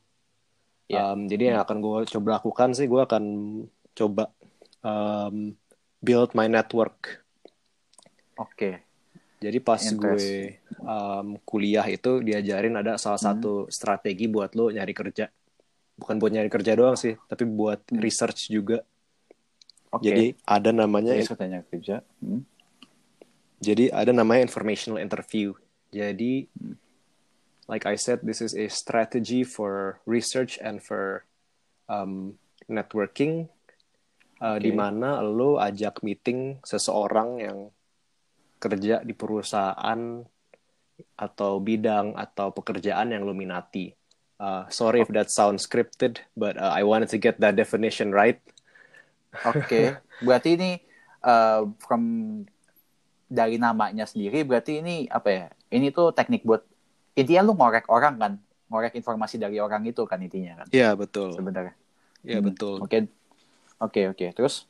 Iya. 0.89 1.13
Um, 1.13 1.27
jadi 1.27 1.55
yang 1.55 1.59
akan 1.67 1.79
gue 1.83 1.99
coba 2.15 2.39
lakukan 2.41 2.71
sih 2.73 2.87
gue 2.87 3.03
akan 3.03 3.25
coba 3.93 4.31
um, 4.81 5.53
build 6.01 6.31
my 6.33 6.47
network. 6.47 7.23
Oke. 8.37 8.85
Jadi 9.37 9.59
pas 9.61 9.81
gue 9.81 10.57
um, 10.81 11.37
kuliah 11.45 11.85
itu 11.85 12.25
diajarin 12.25 12.73
ada 12.81 12.97
salah 12.97 13.21
Hmm. 13.21 13.29
satu 13.37 13.53
strategi 13.69 14.25
buat 14.29 14.57
lo 14.57 14.73
nyari 14.73 14.97
kerja. 14.97 15.29
Bukan 15.97 16.21
buat 16.21 16.29
nyari 16.29 16.53
kerja 16.53 16.77
doang 16.77 16.97
sih, 16.97 17.17
tapi 17.27 17.49
buat 17.49 17.81
Hmm. 17.89 18.01
research 18.01 18.53
juga. 18.53 18.85
Oke. 19.89 20.13
Jadi 20.13 20.27
ada 20.45 20.71
namanya 20.71 21.17
Jadi 21.17 21.25
saya 21.25 21.39
tanya 21.41 21.61
kerja. 21.65 21.97
Hmm. 22.21 22.45
jadi 23.57 23.89
ada 23.89 24.13
namanya 24.13 24.45
informational 24.45 25.01
interview. 25.01 25.57
Jadi 25.89 26.45
Hmm. 26.53 26.77
like 27.67 27.89
I 27.89 27.97
said 27.97 28.21
this 28.21 28.45
is 28.45 28.53
a 28.53 28.69
strategy 28.69 29.41
for 29.43 30.05
research 30.05 30.61
and 30.61 30.85
for 30.85 31.25
um, 31.89 32.37
networking 32.69 33.49
uh, 34.45 34.61
di 34.61 34.71
Oke. 34.75 34.77
mana 34.77 35.25
lo 35.25 35.57
ajak 35.57 36.05
meeting 36.05 36.61
seseorang 36.61 37.41
yang 37.41 37.59
kerja 38.61 39.01
di 39.01 39.17
perusahaan 39.17 40.21
atau 41.17 41.53
bidang 41.61 42.17
atau 42.17 42.53
pekerjaan 42.53 43.13
yang 43.13 43.25
lo 43.25 43.33
minati. 43.33 43.93
Uh, 44.37 44.69
sorry 44.69 45.01
if 45.01 45.09
that 45.09 45.33
sounds 45.33 45.65
scripted, 45.65 46.21
but 46.37 46.61
uh, 46.61 46.69
I 46.69 46.85
wanted 46.85 47.09
to 47.13 47.19
get 47.19 47.41
that 47.41 47.57
definition 47.57 48.13
right. 48.13 48.37
Oke. 49.49 49.97
berarti 50.27 50.61
ini 50.61 50.71
uh, 51.25 51.65
from 51.81 52.03
dari 53.27 53.57
namanya 53.57 54.05
sendiri 54.05 54.45
berarti 54.45 54.85
ini 54.85 55.09
apa 55.09 55.29
ya? 55.33 55.47
Ini 55.73 55.89
tuh 55.91 56.13
teknik 56.13 56.45
buat 56.45 56.63
intinya 57.17 57.49
lu 57.49 57.57
ngorek 57.57 57.89
orang 57.89 58.15
kan, 58.21 58.33
ngorek 58.69 58.93
informasi 58.93 59.41
dari 59.41 59.57
orang 59.57 59.89
itu 59.89 60.05
kan 60.05 60.21
intinya 60.21 60.63
kan 60.63 60.69
Iya 60.69 60.93
betul. 60.93 61.33
sebenarnya. 61.33 61.75
Iya 62.21 62.39
Hmm. 62.45 62.47
betul. 62.53 62.77
Oke. 62.85 62.99
Oke 63.81 64.03
oke. 64.13 64.27
Terus 64.37 64.69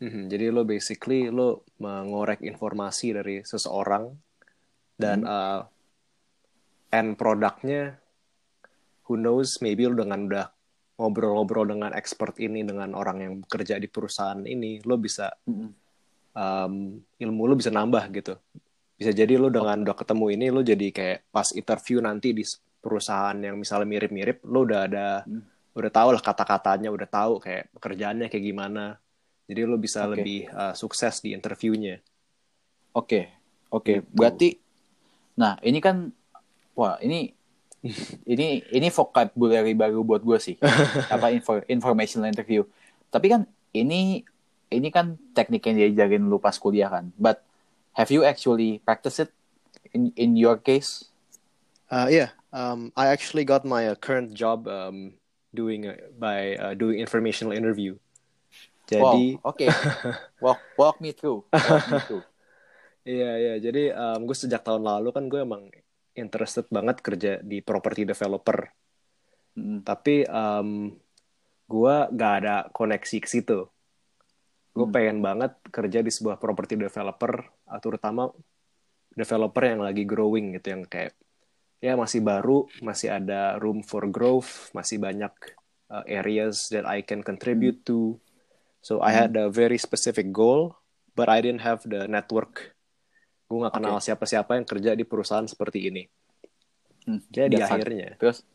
Mhm, 0.00 0.32
Jadi 0.32 0.48
lo 0.48 0.64
basically 0.64 1.28
lo 1.28 1.68
mengorek 1.76 2.40
informasi 2.40 3.12
dari 3.12 3.44
seseorang 3.44 4.08
dan 4.96 5.28
uh, 5.28 5.60
end 6.88 7.20
produknya 7.20 8.00
who 9.10 9.18
knows 9.18 9.58
maybe 9.58 9.90
lo 9.90 9.98
dengan 9.98 10.30
udah 10.30 10.46
ngobrol-ngobrol 11.02 11.66
dengan 11.74 11.90
expert 11.98 12.38
ini 12.38 12.62
dengan 12.62 12.94
orang 12.94 13.18
yang 13.18 13.32
bekerja 13.42 13.82
di 13.82 13.90
perusahaan 13.90 14.38
ini 14.46 14.78
lo 14.86 14.94
bisa 14.94 15.34
um, 16.38 16.94
ilmu 17.18 17.42
lo 17.50 17.58
bisa 17.58 17.74
nambah 17.74 18.06
gitu. 18.14 18.38
Bisa 18.94 19.10
jadi 19.10 19.34
lo 19.34 19.50
dengan 19.50 19.82
udah 19.82 19.96
ketemu 19.98 20.26
ini 20.38 20.46
lo 20.54 20.62
jadi 20.62 20.86
kayak 20.94 21.18
pas 21.34 21.50
interview 21.56 21.98
nanti 21.98 22.30
di 22.30 22.46
perusahaan 22.78 23.34
yang 23.34 23.58
misalnya 23.58 23.88
mirip-mirip 23.90 24.46
lo 24.46 24.62
udah 24.62 24.80
ada 24.86 25.06
Hmm. 25.26 25.42
udah 25.70 25.90
tahu 25.90 26.08
lah 26.14 26.22
kata-katanya 26.22 26.90
udah 26.90 27.08
tahu 27.08 27.42
kayak 27.42 27.70
pekerjaannya 27.74 28.26
kayak 28.30 28.44
gimana. 28.44 29.00
Jadi 29.50 29.60
lo 29.66 29.78
bisa 29.82 30.06
Oke. 30.06 30.20
lebih 30.20 30.46
uh, 30.54 30.74
sukses 30.78 31.18
di 31.18 31.34
interviewnya. 31.34 31.98
Oke, 32.94 33.30
oke. 33.70 34.02
Gitu. 34.02 34.06
Berarti, 34.14 34.48
nah 35.38 35.58
ini 35.62 35.78
kan, 35.82 36.10
wah 36.74 36.98
ini, 37.02 37.30
ini 38.28 38.60
ini 38.68 38.88
vocabulary 38.92 39.72
baru 39.72 40.04
buat 40.04 40.20
gue 40.20 40.38
sih. 40.40 40.56
apa 41.14 41.32
info, 41.32 41.64
informational 41.66 42.28
interview. 42.28 42.64
Tapi 43.08 43.32
kan 43.32 43.48
ini 43.72 44.24
ini 44.70 44.88
kan 44.92 45.18
teknik 45.34 45.66
yang 45.66 45.76
diajarin 45.80 46.28
lu 46.28 46.38
pas 46.38 46.54
kuliah 46.60 46.92
kan. 46.92 47.10
But 47.16 47.42
have 47.96 48.12
you 48.12 48.22
actually 48.22 48.84
practiced 48.84 49.28
it 49.28 49.30
in 49.96 50.12
in 50.14 50.36
your 50.36 50.60
case? 50.60 51.10
Uh, 51.90 52.06
yeah, 52.06 52.30
um, 52.54 52.94
I 52.94 53.10
actually 53.10 53.42
got 53.42 53.66
my 53.66 53.90
uh, 53.90 53.98
current 53.98 54.30
job 54.30 54.70
um, 54.70 55.18
doing 55.50 55.90
uh, 55.90 55.98
by 56.14 56.54
uh, 56.54 56.74
doing 56.78 57.02
informational 57.02 57.50
interview. 57.50 57.98
Jadi, 58.86 59.38
wow, 59.42 59.54
oke. 59.54 59.66
walk 60.44 60.60
walk 60.78 60.96
me 61.02 61.10
through. 61.14 61.46
Walk 61.50 61.86
me 61.90 61.98
through. 62.02 62.24
iya 63.18 63.30
iya. 63.38 63.54
Jadi 63.58 63.90
um, 63.94 64.26
gue 64.26 64.36
sejak 64.38 64.62
tahun 64.62 64.82
lalu 64.82 65.08
kan 65.14 65.24
gue 65.26 65.40
emang 65.42 65.70
interested 66.16 66.66
banget 66.70 67.02
kerja 67.02 67.32
di 67.40 67.62
property 67.62 68.06
developer. 68.06 68.66
Mm, 69.58 69.82
Tapi 69.82 70.26
um, 70.26 70.94
gue 71.70 71.96
gak 72.10 72.32
ada 72.42 72.66
koneksi 72.74 73.18
ke 73.22 73.28
situ. 73.30 73.66
Gue 74.70 74.86
Hmm. 74.86 74.94
pengen 74.94 75.18
banget 75.18 75.52
kerja 75.70 75.98
di 76.02 76.10
sebuah 76.14 76.38
property 76.38 76.78
developer, 76.78 77.42
terutama 77.82 78.30
developer 79.18 79.66
yang 79.66 79.82
lagi 79.82 80.06
growing 80.06 80.54
gitu, 80.54 80.78
yang 80.78 80.82
kayak 80.86 81.14
ya 81.82 81.98
masih 81.98 82.22
baru, 82.22 82.70
masih 82.78 83.10
ada 83.10 83.58
room 83.58 83.82
for 83.82 84.06
growth, 84.06 84.70
masih 84.70 85.02
banyak 85.02 85.32
uh, 85.90 86.06
areas 86.06 86.70
that 86.70 86.86
I 86.86 87.02
can 87.02 87.26
contribute 87.26 87.82
to. 87.90 88.22
So 88.80 89.02
I 89.02 89.12
had 89.12 89.34
a 89.36 89.50
very 89.50 89.76
specific 89.76 90.30
goal, 90.32 90.78
but 91.18 91.28
I 91.28 91.42
didn't 91.42 91.66
have 91.66 91.82
the 91.84 92.06
network. 92.06 92.72
Gue 93.50 93.66
gak 93.66 93.82
kenal 93.82 93.98
Oke. 93.98 94.06
siapa-siapa 94.06 94.54
yang 94.54 94.62
kerja 94.62 94.94
di 94.94 95.02
perusahaan 95.02 95.42
seperti 95.42 95.90
ini. 95.90 96.06
mm, 97.10 97.20
Jadi 97.34 97.56
hard. 97.58 97.66
akhirnya, 97.82 98.14
Terus, 98.14 98.46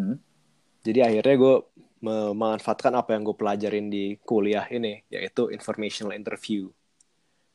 mm, 0.00 0.16
jadi 0.80 1.00
akhirnya 1.12 1.36
gue 1.36 1.56
memanfaatkan 2.02 2.96
apa 2.96 3.12
yang 3.12 3.28
gue 3.28 3.36
pelajarin 3.36 3.86
di 3.92 4.16
kuliah 4.24 4.64
ini, 4.72 5.04
yaitu 5.12 5.52
informational 5.52 6.16
interview. 6.16 6.72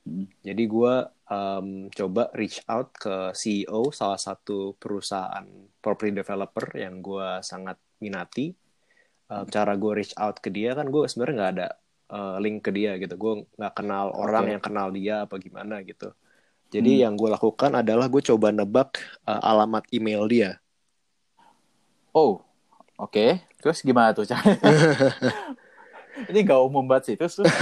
mm, 0.05 0.45
Jadi 0.45 0.63
gue 0.69 0.93
um, 1.33 1.67
coba 1.91 2.29
reach 2.37 2.61
out 2.69 2.93
ke 2.93 3.33
CEO 3.33 3.91
salah 3.91 4.21
satu 4.21 4.77
perusahaan 4.77 5.49
property 5.81 6.13
developer 6.13 6.77
yang 6.77 7.01
gue 7.01 7.41
sangat 7.41 7.81
minati. 7.99 8.53
Um, 9.27 9.43
cara 9.49 9.75
gue 9.75 9.91
reach 9.91 10.15
out 10.15 10.39
ke 10.39 10.47
dia 10.47 10.71
kan 10.71 10.87
gue 10.87 11.03
sebenarnya 11.03 11.35
nggak 11.35 11.53
ada 11.59 11.67
uh, 12.15 12.37
link 12.39 12.63
ke 12.63 12.71
dia 12.71 12.95
gitu. 12.95 13.19
Gue 13.19 13.33
nggak 13.59 13.73
kenal 13.75 14.15
orang 14.15 14.45
Oke. 14.47 14.51
yang 14.55 14.63
kenal 14.63 14.87
dia 14.95 15.15
apa 15.27 15.35
gimana 15.35 15.83
gitu. 15.83 16.15
Jadi 16.67 16.99
Hmm. 16.99 17.01
yang 17.07 17.13
gue 17.15 17.31
lakukan 17.31 17.71
adalah 17.79 18.11
gue 18.11 18.19
coba 18.19 18.51
nebak 18.51 18.99
uh, 19.23 19.39
alamat 19.39 19.87
email 19.95 20.27
dia. 20.27 20.51
oh, 22.11 22.41
oke. 22.97 23.39
Terus 23.61 23.79
gimana 23.85 24.11
tuh 24.11 24.27
ini 26.29 26.39
gak 26.43 26.59
umum 26.65 26.83
banget 26.83 27.13
sih. 27.13 27.15
Terus, 27.15 27.39
terus 27.39 27.49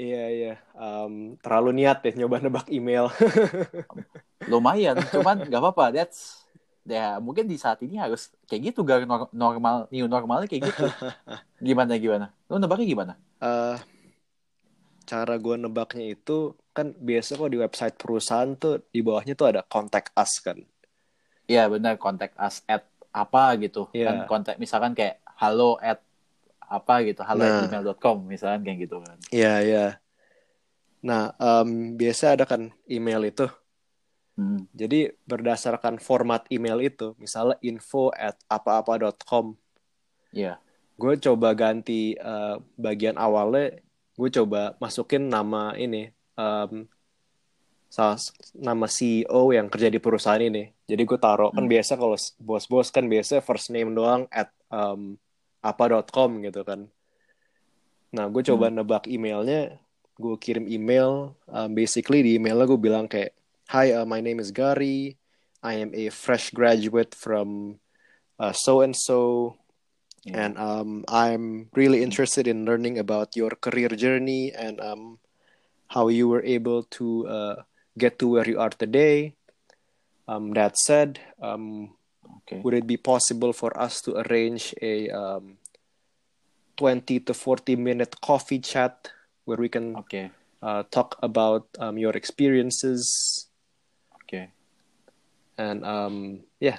Iya 0.00 0.24
iya, 0.32 0.54
Um, 0.72 1.36
terlalu 1.44 1.84
niat 1.84 2.00
deh 2.00 2.16
nyoba 2.16 2.40
nebak 2.40 2.72
email. 2.72 3.12
lumayan 4.48 4.96
cuman 5.12 5.46
nggak 5.46 5.60
apa-apa 5.60 5.84
that's 5.92 6.48
ya 6.88 7.20
mungkin 7.20 7.44
di 7.44 7.60
saat 7.60 7.76
ini 7.84 8.00
harus 8.00 8.32
kayak 8.48 8.72
gitu 8.72 8.82
gak 8.82 9.04
nor- 9.04 9.30
normal 9.30 9.84
new 9.92 10.08
normalnya 10.08 10.48
kayak 10.48 10.72
gitu 10.72 10.88
gimana 11.60 12.00
gimana 12.00 12.26
lu 12.48 12.56
nebaknya 12.56 12.86
gimana 12.88 13.12
eh 13.38 13.76
cara 15.10 15.34
gue 15.36 15.56
nebaknya 15.58 16.06
itu 16.14 16.38
kan 16.70 16.94
biasa 16.94 17.30
kok 17.34 17.50
di 17.50 17.58
website 17.58 17.96
perusahaan 17.98 18.50
tuh 18.54 18.78
di 18.94 19.00
bawahnya 19.02 19.34
tuh 19.34 19.46
ada 19.50 19.60
contact 19.66 20.14
us 20.14 20.38
kan. 20.38 20.58
Iya 21.50 21.66
benar 21.66 21.98
kontak 21.98 22.30
us 22.38 22.62
at 22.70 22.86
apa 23.10 23.58
gitu 23.58 23.90
Iya. 23.90 24.06
kan 24.06 24.16
kontak 24.30 24.54
misalkan 24.62 24.94
kayak 24.94 25.18
halo 25.34 25.74
at 25.82 25.98
apa 26.62 27.02
gitu 27.02 27.26
halo 27.26 27.42
Nah. 27.42 27.66
at 27.66 27.66
gmail.com 27.66 28.16
misalkan 28.22 28.62
kayak 28.62 28.78
gitu 28.86 29.02
kan 29.02 29.18
Iya 29.34 29.54
iya. 29.66 29.86
Nah 31.02 31.34
em, 31.34 31.98
biasa 31.98 32.38
ada 32.38 32.46
kan 32.46 32.70
email 32.86 33.26
itu. 33.26 33.50
hmm. 34.38 34.70
Jadi 34.70 35.10
berdasarkan 35.26 35.98
format 35.98 36.46
email 36.54 36.78
itu, 36.78 37.18
misalnya 37.18 37.58
info 37.66 38.14
at 38.14 38.38
apa-apa.com, 38.46 39.58
Iya 40.30 40.62
gue 41.00 41.14
coba 41.16 41.56
ganti 41.56 42.12
eh, 42.12 42.56
bagian 42.76 43.16
awalnya, 43.16 43.80
gue 44.16 44.30
coba 44.30 44.74
masukin 44.78 45.26
nama 45.26 45.74
ini, 45.74 46.10
em, 46.38 46.86
salah 47.90 48.18
nama 48.54 48.86
CEO 48.86 49.50
yang 49.50 49.66
kerja 49.66 49.90
di 49.90 49.98
perusahaan 49.98 50.42
ini. 50.42 50.70
Jadi 50.86 51.02
gue 51.02 51.18
taruh 51.18 51.50
kan 51.50 51.66
Hmm. 51.66 51.72
biasa 51.72 51.98
kalau 51.98 52.14
bos-bos 52.38 52.94
kan 52.94 53.06
biasa 53.10 53.42
first 53.42 53.70
name 53.74 53.94
doang 53.94 54.30
at 54.30 54.50
em, 54.70 55.18
apa.com 55.60 56.30
gitu 56.46 56.62
kan. 56.62 56.86
Nah 58.10 58.26
gue 58.26 58.42
coba 58.42 58.70
nebak 58.70 59.06
emailnya, 59.06 59.78
gue 60.18 60.34
kirim 60.36 60.66
email, 60.66 61.32
um, 61.46 61.70
basically 61.72 62.20
di 62.26 62.30
emailnya 62.36 62.66
gue 62.66 62.80
bilang 62.80 63.06
kayak, 63.06 63.32
Hi, 63.70 63.94
uh, 63.94 64.02
my 64.02 64.18
name 64.18 64.42
is 64.42 64.50
Gary, 64.50 65.14
I 65.62 65.78
am 65.78 65.94
a 65.94 66.10
fresh 66.10 66.50
graduate 66.50 67.14
from 67.14 67.78
uh, 68.34 68.50
so 68.50 68.82
and 68.82 68.98
so, 68.98 69.54
And 70.28 70.58
um, 70.58 71.04
I'm 71.08 71.70
really 71.74 72.02
interested 72.02 72.46
in 72.46 72.64
learning 72.64 72.98
about 72.98 73.36
your 73.36 73.50
career 73.50 73.88
journey 73.88 74.52
and 74.52 74.80
um, 74.80 75.18
how 75.88 76.08
you 76.08 76.28
were 76.28 76.44
able 76.44 76.84
to 77.00 77.26
uh, 77.26 77.56
get 77.96 78.18
to 78.18 78.28
where 78.28 78.48
you 78.48 78.60
are 78.60 78.70
today. 78.70 79.34
Um, 80.28 80.52
that 80.54 80.76
said, 80.78 81.18
um, 81.40 81.96
Oke. 82.24 82.62
would 82.62 82.74
it 82.74 82.86
be 82.86 82.96
possible 82.96 83.52
for 83.52 83.72
us 83.80 84.00
to 84.02 84.14
arrange 84.22 84.74
a 84.82 85.08
um, 85.10 85.58
20 86.76 87.20
to 87.20 87.34
40 87.34 87.76
minute 87.76 88.20
coffee 88.20 88.58
chat 88.58 89.10
where 89.44 89.58
we 89.58 89.68
can 89.68 89.96
Oke. 89.96 90.30
uh, 90.62 90.82
talk 90.90 91.16
about 91.22 91.68
um, 91.78 91.98
your 91.98 92.12
experiences 92.12 93.48
Okay. 94.24 94.52
and 95.58 95.84
um, 95.84 96.40
yeah 96.60 96.78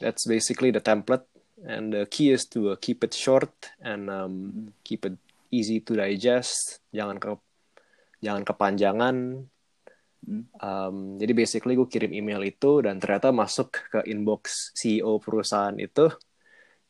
that's 0.00 0.26
basically 0.26 0.70
the 0.70 0.80
template 0.80 1.24
and 1.64 1.92
the 1.92 2.04
key 2.06 2.30
is 2.30 2.44
to 2.46 2.72
uh, 2.72 2.76
keep 2.78 3.02
it 3.02 3.12
short 3.12 3.52
and 3.80 4.08
um, 4.08 4.34
keep 4.84 5.04
it 5.04 5.16
easy 5.48 5.80
to 5.80 5.96
digest 5.96 6.84
jangan 6.92 7.16
ke 7.16 7.34
jangan 8.20 8.42
kepanjangan 8.44 9.16
Hmm. 10.24 10.48
Um, 10.56 10.96
jadi 11.20 11.36
basically 11.36 11.76
gue 11.76 11.84
kirim 11.84 12.08
email 12.16 12.40
itu 12.48 12.80
dan 12.80 12.96
ternyata 12.96 13.28
masuk 13.28 13.76
ke 13.92 14.00
inbox 14.08 14.72
CEO 14.72 15.20
perusahaan 15.20 15.76
itu 15.76 16.08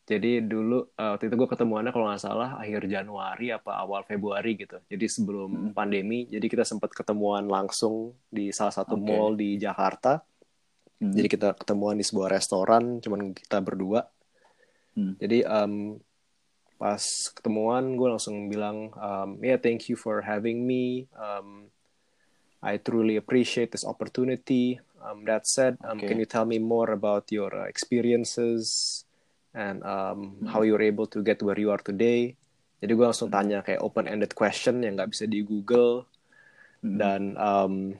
jadi 0.06 0.38
dulu 0.38 0.94
uh, 0.94 1.18
waktu 1.18 1.26
itu 1.26 1.34
gue 1.34 1.48
ketemuannya 1.50 1.90
kalau 1.90 2.06
nggak 2.14 2.22
salah 2.22 2.54
akhir 2.62 2.86
Januari 2.86 3.50
apa 3.50 3.74
awal 3.74 4.06
Februari 4.06 4.54
gitu 4.54 4.78
jadi 4.86 5.10
sebelum 5.10 5.50
Hmm. 5.50 5.70
pandemi 5.74 6.30
jadi 6.30 6.46
kita 6.46 6.62
sempat 6.62 6.94
ketemuan 6.94 7.50
langsung 7.50 8.14
di 8.30 8.54
salah 8.54 8.70
satu 8.70 8.94
Oke. 8.94 9.02
mall 9.02 9.34
di 9.34 9.58
Jakarta 9.58 10.22
Hmm. 11.02 11.10
jadi 11.10 11.26
kita 11.26 11.48
ketemuan 11.58 11.98
di 11.98 12.06
sebuah 12.06 12.30
restoran, 12.30 13.02
cuman 13.02 13.34
kita 13.34 13.58
berdua. 13.58 14.06
Hmm. 14.94 15.14
Jadi 15.18 15.42
um, 15.46 15.98
pas 16.78 17.02
ketemuan 17.34 17.94
gue 17.94 18.08
langsung 18.08 18.50
bilang, 18.50 18.90
um, 18.98 19.38
yeah 19.42 19.58
thank 19.58 19.86
you 19.90 19.94
for 19.98 20.22
having 20.22 20.66
me. 20.66 21.06
Um, 21.14 21.70
I 22.64 22.80
truly 22.80 23.20
appreciate 23.20 23.70
this 23.76 23.84
opportunity. 23.84 24.80
Um, 25.04 25.28
that 25.28 25.44
said, 25.44 25.76
um, 25.84 26.00
Okay. 26.00 26.08
can 26.08 26.16
you 26.16 26.24
tell 26.24 26.48
me 26.48 26.56
more 26.56 26.96
about 26.96 27.28
your 27.28 27.52
uh, 27.52 27.68
experiences 27.68 29.04
and 29.52 29.84
um, 29.84 30.48
how 30.48 30.64
you're 30.64 30.80
able 30.80 31.04
to 31.12 31.20
get 31.20 31.44
where 31.44 31.60
you 31.60 31.68
are 31.68 31.82
today? 31.82 32.32
Jadi 32.80 32.92
gue 32.96 33.04
langsung 33.04 33.28
tanya 33.28 33.60
kayak 33.60 33.84
open-ended 33.84 34.32
question 34.32 34.80
yang 34.80 34.96
nggak 34.96 35.12
bisa 35.12 35.28
di 35.28 35.44
Google 35.44 36.08
Hmm. 36.84 37.00
dan 37.00 37.22
um, 37.40 37.96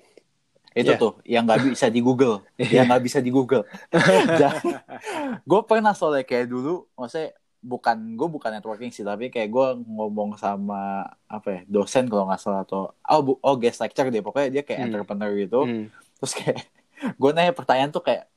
itu 0.74 0.90
Yeah. 0.90 0.98
tuh 0.98 1.12
yang 1.22 1.46
nggak 1.46 1.70
bisa 1.70 1.86
di 1.86 2.00
Google, 2.02 2.42
yang 2.74 2.90
nggak 2.90 3.02
bisa 3.06 3.18
di 3.22 3.30
Google. 3.30 3.62
gue 5.50 5.60
pernah 5.64 5.94
soalnya 5.94 6.26
kayak 6.26 6.50
dulu, 6.50 6.86
maksudnya 6.94 7.30
bukan 7.64 7.96
gue 8.12 8.28
bukan 8.28 8.50
networking 8.52 8.92
sih, 8.92 9.06
tapi 9.06 9.32
kayak 9.32 9.48
gue 9.48 9.66
ngomong 9.88 10.36
sama 10.36 11.08
apa 11.24 11.48
ya 11.48 11.60
dosen 11.64 12.10
kalau 12.10 12.28
nggak 12.28 12.40
salah 12.42 12.60
atau 12.66 12.92
oh 12.92 13.20
bu, 13.24 13.32
oh 13.40 13.56
guest 13.56 13.80
lecture 13.80 14.10
deh, 14.10 14.20
pokoknya 14.20 14.48
dia 14.50 14.62
kayak 14.62 14.78
Hmm. 14.82 14.86
entrepreneur 14.92 15.30
gitu. 15.38 15.60
hmm, 15.64 15.86
Terus 16.20 16.32
kayak 16.36 16.58
gue 17.20 17.30
nanya 17.32 17.52
pertanyaan 17.54 17.90
tuh 17.90 18.02
kayak 18.02 18.28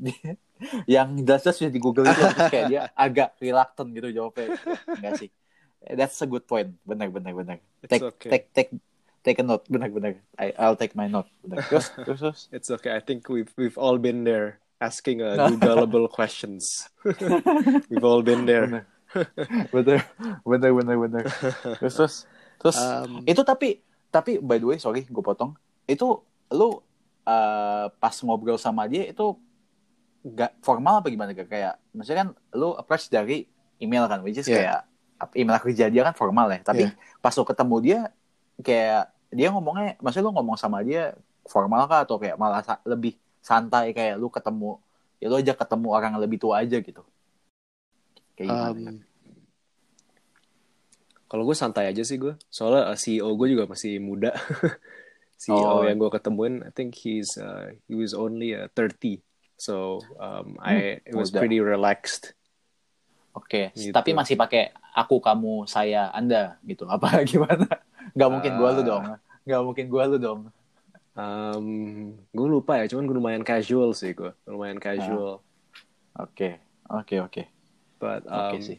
yang 0.89 1.13
jelas-jelas 1.22 1.56
sudah 1.58 1.74
di 1.74 1.82
Google 1.82 2.06
itu, 2.08 2.22
terus 2.22 2.50
kayak 2.50 2.65
dia 2.70 2.82
agak 2.94 3.29
reluctant 3.38 3.89
gitu 3.91 4.08
jawabnya. 4.13 4.48
Enggak 4.89 5.13
sih. 5.20 5.29
That's 5.88 6.20
a 6.20 6.27
good 6.27 6.44
point. 6.44 6.74
Benar 6.84 7.13
benar 7.13 7.32
benar. 7.32 7.58
Take 7.86 8.03
okay. 8.03 8.29
take 8.29 8.46
take 8.51 8.72
take 9.27 9.39
a 9.39 9.46
note. 9.46 9.67
Benar 9.67 9.91
benar. 9.91 10.15
I 10.39 10.55
I'll 10.55 10.79
take 10.79 10.96
my 10.96 11.12
note. 11.12 11.27
Benar. 11.43 11.67
Terus 11.67 11.91
terus 12.07 12.19
terus. 12.24 12.39
It's 12.55 12.72
okay. 12.72 12.96
I 12.96 13.03
think 13.03 13.27
we've 13.27 13.51
we've 13.60 13.75
all 13.75 14.00
been 14.00 14.24
there 14.24 14.63
asking 14.79 15.19
uh, 15.19 15.36
Googleable 15.51 16.07
questions. 16.07 16.88
we've 17.91 18.07
all 18.07 18.24
been 18.24 18.48
there. 18.48 18.88
bener 19.72 20.03
bener 20.43 20.72
bener 20.75 20.96
bener 21.00 21.24
terus 21.79 21.96
terus 21.96 22.15
terus 22.60 22.75
Um, 22.75 23.24
itu 23.24 23.39
tapi 23.39 23.79
tapi 24.12 24.36
by 24.36 24.60
the 24.60 24.67
way 24.67 24.77
sorry 24.77 25.07
gue 25.07 25.24
potong 25.24 25.55
itu 25.88 26.19
lu 26.51 26.84
uh, 27.24 27.88
pas 27.88 28.15
ngobrol 28.19 28.60
sama 28.60 28.84
dia 28.84 29.07
itu 29.07 29.31
gak 30.27 30.60
formal 30.60 31.00
apa 31.00 31.07
gimana 31.07 31.31
gak 31.31 31.48
kayak 31.48 31.79
maksudnya 31.96 32.27
kan 32.27 32.29
lu 32.51 32.75
approach 32.75 33.07
dari 33.07 33.48
email 33.79 34.12
kan 34.12 34.19
which 34.27 34.36
is 34.38 34.46
Yeah. 34.46 34.60
kayak 34.60 34.79
email 35.39 35.57
kerja 35.63 35.88
dia 35.88 36.03
kan 36.03 36.12
formal 36.13 36.51
ya 36.51 36.60
tapi 36.60 36.91
Yeah. 36.91 36.93
pas 37.23 37.32
lu 37.32 37.47
ketemu 37.47 37.75
dia 37.80 37.99
kayak 38.60 39.08
dia 39.29 39.49
ngomongnya 39.49 39.95
maksudnya 39.99 40.25
lu 40.27 40.33
ngomong 40.33 40.55
sama 40.55 40.81
dia 40.81 41.11
formal 41.43 41.83
kah 41.85 42.03
atau 42.03 42.15
kayak 42.15 42.35
malah 42.35 42.61
sa- 42.61 42.83
lebih 42.83 43.15
santai 43.39 43.91
kayak 43.91 44.15
lu 44.15 44.27
ketemu 44.27 44.79
ya 45.17 45.27
lu 45.27 45.35
aja 45.35 45.53
ketemu 45.53 45.87
orang 45.89 46.09
yang 46.15 46.21
lebih 46.21 46.37
tua 46.37 46.61
aja 46.61 46.77
gitu 46.77 47.03
kayak 48.33 48.47
gimana 48.47 48.71
Gak? 48.71 48.93
um, 48.93 48.95
kalau 51.27 51.43
gue 51.43 51.55
santai 51.55 51.91
aja 51.91 52.07
sih 52.07 52.15
gue. 52.15 52.39
Soalnya 52.47 52.87
uh, 52.87 52.95
CEO 52.95 53.35
gue 53.35 53.47
juga 53.51 53.67
masih 53.67 53.99
muda. 53.99 54.31
CEO 55.41 55.59
Oh. 55.59 55.83
yang 55.83 55.99
gue 55.99 56.07
ketemuin, 56.07 56.63
I 56.63 56.71
think 56.71 56.95
he's 56.95 57.35
uh, 57.35 57.75
he 57.85 57.93
was 57.93 58.15
only 58.15 58.55
uh, 58.55 58.71
30. 58.71 59.19
So 59.59 59.99
um, 60.15 60.55
I 60.57 61.03
it 61.03 61.11
was 61.11 61.29
muda. 61.29 61.43
pretty 61.43 61.59
relaxed. 61.59 62.31
Oke, 63.35 63.69
Gitu. 63.75 63.91
tapi 63.91 64.15
masih 64.15 64.33
pakai 64.33 64.71
aku, 64.95 65.19
kamu, 65.19 65.67
saya, 65.67 66.09
anda 66.09 66.57
gitu. 66.63 66.87
Apa 66.87 67.21
gimana? 67.27 67.67
Gak 68.13 68.30
mungkin 68.32 68.52
gua 68.56 68.70
lu 68.72 68.82
Ah. 68.82 68.88
dong. 68.88 69.04
Gak 69.43 69.62
mungkin 69.63 69.86
gua 69.89 70.04
lu 70.08 70.17
dong. 70.17 70.41
Um, 71.17 71.67
gue 72.30 72.46
lupa 72.46 72.78
ya, 72.78 72.86
cuman 72.86 73.10
gue 73.10 73.17
lumayan 73.17 73.41
casual 73.41 73.98
sih 73.98 74.13
gue, 74.13 74.30
lumayan 74.46 74.78
casual. 74.78 75.41
Oke, 76.13 76.62
oke, 76.86 77.15
oke. 77.26 77.43
But 77.98 78.22
Oke 78.30 78.58
um, 78.58 78.62
sih. 78.62 78.78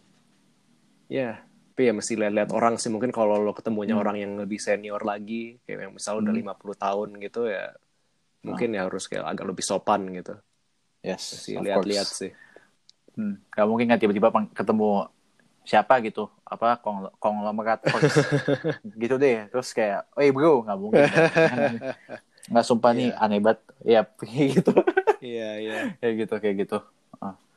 ya, 1.11 1.43
tapi 1.75 1.91
ya 1.91 1.93
mesti 1.95 2.15
lihat-lihat 2.15 2.55
orang 2.55 2.79
sih. 2.79 2.95
Mungkin 2.95 3.11
kalau 3.11 3.43
lo 3.43 3.51
ketemunya 3.51 3.99
Hmm. 3.99 4.03
orang 4.07 4.17
yang 4.23 4.33
lebih 4.39 4.63
senior 4.63 5.03
lagi, 5.03 5.59
kayak 5.67 5.91
yang 5.91 5.95
misal 5.99 6.23
udah 6.23 6.31
Hmm. 6.31 6.39
50 6.47 6.79
tahun 6.79 7.19
gitu 7.19 7.51
ya, 7.51 7.75
mungkin 8.47 8.71
ya 8.71 8.87
harus 8.87 9.11
kayak 9.11 9.27
agak 9.27 9.47
lebih 9.51 9.67
sopan 9.67 10.07
gitu. 10.15 10.39
Yes, 11.03 11.43
Mesti 11.43 11.59
lihat-lihat 11.59 12.07
sih. 12.07 12.31
Hmm. 13.19 13.43
Gak 13.51 13.67
mungkin 13.67 13.91
kan 13.91 13.99
tiba-tiba 13.99 14.31
ketemu 14.55 15.11
siapa 15.69 16.01
gitu. 16.01 16.33
Apa 16.43 16.81
kong 16.81 17.13
konglomerat 17.21 17.85
first. 17.85 18.25
gitu 19.03 19.21
deh. 19.21 19.53
Terus 19.53 19.69
kayak, 19.77 20.09
oh 20.17 20.25
bro, 20.33 20.65
gak 20.65 20.79
mungkin. 20.81 21.05
Nggak 22.51 22.65
sumpah 22.65 22.97
nih, 22.97 23.13
Iya. 23.13 23.21
aneh 23.21 23.41
banget. 23.45 23.61
Ya, 23.85 24.03
gitu. 24.25 24.73
Iya, 25.21 25.51
iya. 25.61 25.77
kayak 26.01 26.15
gitu, 26.25 26.35
kayak 26.41 26.57
gitu. 26.65 26.79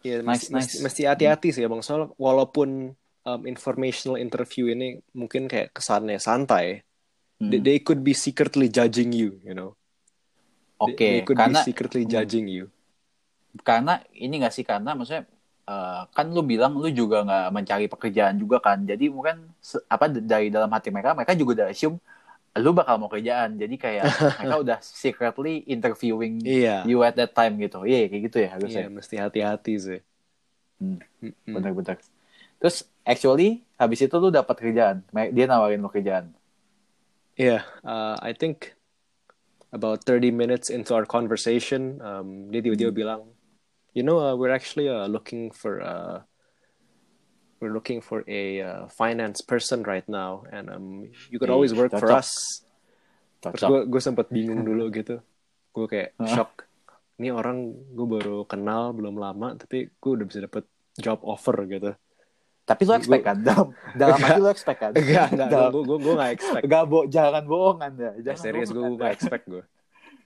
Iya, 0.02 0.22
Nice, 0.22 0.50
mesti, 0.50 0.54
nice. 0.54 0.74
mesti 0.84 1.02
hati-hati 1.08 1.50
sih 1.50 1.64
bang. 1.64 1.80
Soal 1.80 2.12
walaupun 2.18 2.94
um, 3.24 3.42
informational 3.46 4.18
interview 4.18 4.68
ini 4.68 5.00
mungkin 5.14 5.48
kayak 5.48 5.72
kesannya 5.72 6.20
santai, 6.20 6.84
Hmm. 7.42 7.50
they, 7.50 7.58
they 7.58 7.78
could 7.82 8.06
be 8.06 8.14
secretly 8.14 8.70
judging 8.70 9.10
you, 9.10 9.42
you 9.42 9.58
know. 9.58 9.74
Oke, 10.78 10.94
they, 10.94 11.26
could 11.26 11.38
karena 11.38 11.58
be 11.58 11.66
secretly 11.66 12.04
Hmm. 12.06 12.12
judging 12.14 12.46
you. 12.46 12.70
karena 13.62 14.00
ini 14.14 14.40
gak 14.40 14.54
sih 14.54 14.62
karena 14.62 14.94
maksudnya 14.94 15.26
eh, 15.72 16.02
kan 16.12 16.26
lu 16.28 16.44
bilang 16.44 16.76
lu 16.76 16.92
juga 16.92 17.24
nggak 17.24 17.48
mencari 17.50 17.86
pekerjaan 17.88 18.36
juga 18.36 18.60
kan 18.60 18.84
jadi 18.84 19.08
mungkin 19.08 19.48
apa 19.88 20.06
dari 20.12 20.52
dalam 20.52 20.68
hati 20.68 20.92
mereka 20.92 21.16
mereka 21.16 21.34
juga 21.34 21.52
udah 21.64 21.68
assume 21.72 21.98
lu 22.60 22.76
bakal 22.76 23.00
mau 23.00 23.08
kerjaan 23.08 23.56
jadi 23.56 23.76
kayak 23.80 24.06
mereka 24.44 24.56
udah 24.60 24.78
secretly 24.84 25.64
interviewing 25.66 26.44
Iya. 26.44 26.84
you 26.84 27.00
at 27.02 27.16
that 27.16 27.32
time 27.32 27.56
gitu 27.56 27.88
iya 27.88 28.12
kayak 28.12 28.24
gitu 28.28 28.38
ya 28.44 28.50
harusnya 28.52 28.84
Iya, 28.86 28.92
mesti 28.92 29.16
hati-hati 29.16 29.74
sih. 29.80 30.00
Hmm. 30.82 31.00
Mm-mm. 31.22 31.54
benar-benar 31.56 31.98
terus 32.58 32.84
actually 33.06 33.62
habis 33.78 34.02
itu 34.02 34.16
lu 34.18 34.30
dapat 34.30 34.58
kerjaan 34.58 35.06
dia 35.32 35.46
nawarin 35.48 35.80
lu 35.80 35.88
kerjaan 35.88 36.34
Yeah, 37.40 37.64
uh, 37.82 38.20
I 38.22 38.36
think 38.36 38.76
about 39.72 40.04
30 40.04 40.30
minutes 40.30 40.68
into 40.70 40.92
our 40.94 41.08
conversation, 41.08 41.98
um, 42.04 42.52
dia 42.52 42.60
tiba-tiba 42.60 42.92
bilang, 42.92 43.22
you 43.92 44.04
know, 44.04 44.18
uh, 44.18 44.36
we're 44.36 44.52
actually 44.52 44.88
uh, 44.88 45.08
looking 45.08 45.52
for 45.52 45.82
uh, 45.82 46.24
we're 47.60 47.74
looking 47.74 48.02
for 48.02 48.26
a 48.26 48.62
uh, 48.62 48.82
finance 48.90 49.42
person 49.42 49.84
right 49.84 50.08
now, 50.10 50.44
and 50.50 50.70
um, 50.70 51.06
you 51.30 51.38
could 51.38 51.50
always 51.50 51.74
work 51.74 51.92
for 51.92 52.10
cocok. 52.10 52.18
us. 52.18 52.32
Terus 53.40 53.62
gue 53.62 53.80
gue 53.86 54.02
sempat 54.02 54.30
bingung 54.30 54.62
dulu 54.62 54.90
gitu, 54.98 55.22
gue 55.72 55.86
kayak 55.88 56.14
shock. 56.28 56.66
Ini 57.18 57.30
orang 57.30 57.70
gue 57.94 58.08
baru 58.08 58.46
kenal 58.46 58.94
belum 58.94 59.14
lama, 59.14 59.54
tapi 59.54 59.90
gue 59.90 60.12
udah 60.12 60.26
bisa 60.26 60.42
dapet 60.42 60.66
job 60.98 61.22
offer 61.22 61.56
gitu. 61.66 61.94
tapi 62.62 62.86
lu 62.86 62.94
expect 62.94 63.26
kan 63.26 63.36
dalam 63.42 63.68
dalam 63.98 64.16
hati 64.16 64.40
lu 64.40 64.48
expect 64.48 64.80
kan 64.80 64.92
Enggak, 64.96 65.34
enggak, 65.34 65.50
Dalam- 65.50 65.72
gue 65.74 65.84
gue 65.84 65.98
gue 65.98 66.14
nggak 66.14 66.32
expect. 66.32 66.64
Gak 66.66 66.84
bo 66.88 67.00
jangan 67.04 67.44
bohong 67.44 67.80
anda 67.82 68.10
Ya, 68.16 68.32
jangan 68.32 68.40
serius 68.40 68.70
gue 68.70 68.80
nggak 68.86 69.02
Anda. 69.02 69.18
expect 69.18 69.46
gue. 69.50 69.64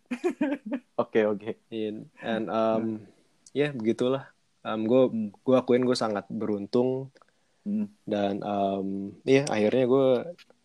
oke 1.01 1.19
oke 1.25 1.51
and 1.71 2.45
um, 2.51 3.07
ya 3.55 3.71
begitulah. 3.71 4.27
Um, 4.61 4.83
gue 4.83 5.01
Hmm. 5.07 5.29
gue 5.31 5.55
akuin 5.55 5.81
gue 5.81 5.95
sangat 5.95 6.27
beruntung 6.27 7.07
Hmm. 7.63 7.89
dan 8.03 8.43
um, 8.43 9.09
ya 9.23 9.41
akhirnya 9.47 9.85
gue 9.85 10.07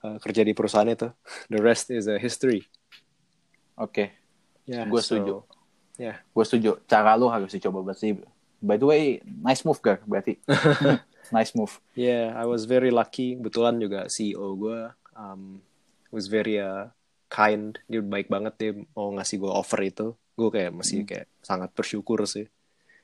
uh, 0.03 0.18
kerja 0.18 0.42
di 0.42 0.53
perusahaan 0.53 0.85
itu. 0.85 1.09
The 1.53 1.61
rest 1.61 1.88
is 1.88 2.05
a 2.05 2.18
history. 2.18 2.66
oke 3.74 4.12
Ya, 4.66 4.85
Gue 4.85 5.00
so, 5.00 5.16
setuju. 5.16 5.35
Ya, 5.96 6.20
gue 6.22 6.44
setuju 6.44 6.70
cara 6.85 7.14
lu 7.14 7.26
harus 7.26 7.50
dicoba 7.50 7.83
berarti 7.83 8.16
by 8.61 8.76
the 8.76 8.85
way 8.85 9.03
nice 9.24 9.64
move 9.64 9.81
gar 9.81 9.98
berarti 10.05 10.37
nice 11.35 11.53
move 11.53 11.81
yeah, 11.94 12.33
I 12.35 12.44
was 12.44 12.64
very 12.64 12.90
lucky. 12.90 13.35
Kebetulan 13.35 13.79
juga 13.79 14.07
CEO 14.07 14.55
gue 14.55 14.79
um, 15.12 15.59
was 16.09 16.26
very 16.26 16.57
uh, 16.57 16.88
kind. 17.26 17.81
Dia 17.87 18.00
baik 18.00 18.29
banget 18.29 18.55
dia 18.57 18.72
mau 18.92 19.11
ngasih 19.12 19.37
gue 19.38 19.50
offer 19.50 19.81
itu. 19.83 20.07
Gue 20.35 20.48
kayak 20.50 20.72
masih 20.72 21.03
Hmm. 21.03 21.09
kayak 21.09 21.26
sangat 21.40 21.70
bersyukur 21.72 22.24
sih. 22.24 22.46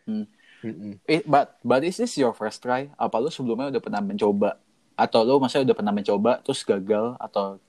Hmm. 0.07 0.27
Mm-mm. 0.65 0.97
Eh, 1.05 1.21
but 1.23 1.61
but 1.61 1.85
is 1.85 2.01
this 2.01 2.17
your 2.17 2.33
first 2.33 2.59
try? 2.59 2.89
Apa 2.97 3.21
lu 3.21 3.29
sebelumnya 3.29 3.69
udah 3.69 3.83
pernah 3.83 4.01
mencoba? 4.01 4.57
Atau 4.97 5.23
lu 5.23 5.37
maksudnya 5.37 5.69
udah 5.69 5.77
pernah 5.77 5.93
mencoba 5.93 6.41
terus 6.41 6.65
gagal 6.65 7.15
atau 7.21 7.61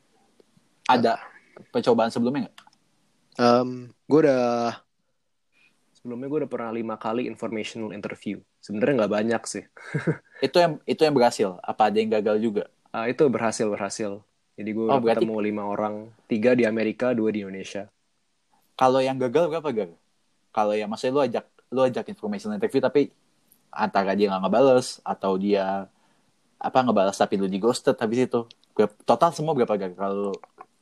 ada 0.88 1.20
percobaan 1.70 2.08
sebelumnya 2.08 2.48
nggak? 2.48 2.58
Um, 3.38 3.92
gue 4.08 4.20
udah 4.24 4.80
sebelumnya 5.94 6.28
gue 6.32 6.40
udah 6.46 6.52
pernah 6.52 6.72
lima 6.72 6.96
kali 6.96 7.28
informational 7.28 7.92
interview. 7.92 8.40
Sebenarnya 8.64 9.04
nggak 9.04 9.14
banyak 9.14 9.42
sih. 9.44 9.66
Itu 10.46 10.58
yang 10.62 10.78
itu 10.86 11.02
yang 11.04 11.16
berhasil. 11.18 11.58
Apa 11.60 11.90
ada 11.92 11.98
yang 11.98 12.14
gagal 12.14 12.38
juga? 12.40 12.64
Ah, 12.94 13.10
itu 13.10 13.26
berhasil 13.28 13.68
berhasil. 13.68 14.22
Jadi 14.54 14.70
gue 14.74 14.86
Oh, 14.86 14.98
udah 14.98 15.02
berarti- 15.04 15.26
ketemu 15.26 15.38
lima 15.44 15.64
orang, 15.66 15.96
tiga 16.26 16.54
di 16.54 16.64
Amerika, 16.64 17.12
dua 17.12 17.30
di 17.30 17.42
Indonesia. 17.42 17.90
Kalau 18.74 19.02
yang 19.02 19.18
gagal 19.18 19.50
berapa 19.50 19.70
gagal? 19.70 19.98
Kalau 20.50 20.74
yang 20.74 20.90
maksudnya 20.90 21.14
lu 21.14 21.22
ajak 21.22 21.46
lu 21.70 21.84
ajak 21.84 22.08
information 22.08 22.56
interview 22.56 22.80
tapi 22.80 23.12
antara 23.70 24.16
dia 24.16 24.32
nggak 24.32 24.48
ngebales 24.48 25.04
atau 25.04 25.36
dia 25.36 25.86
apa 26.58 26.78
ngebales 26.82 27.14
tapi 27.14 27.38
lu 27.38 27.46
di 27.46 27.60
ghosted 27.60 27.94
habis 27.96 28.26
itu 28.26 28.48
total 29.04 29.30
semua 29.36 29.54
berapa 29.54 29.76
gagal 29.76 29.98
kalau 29.98 30.34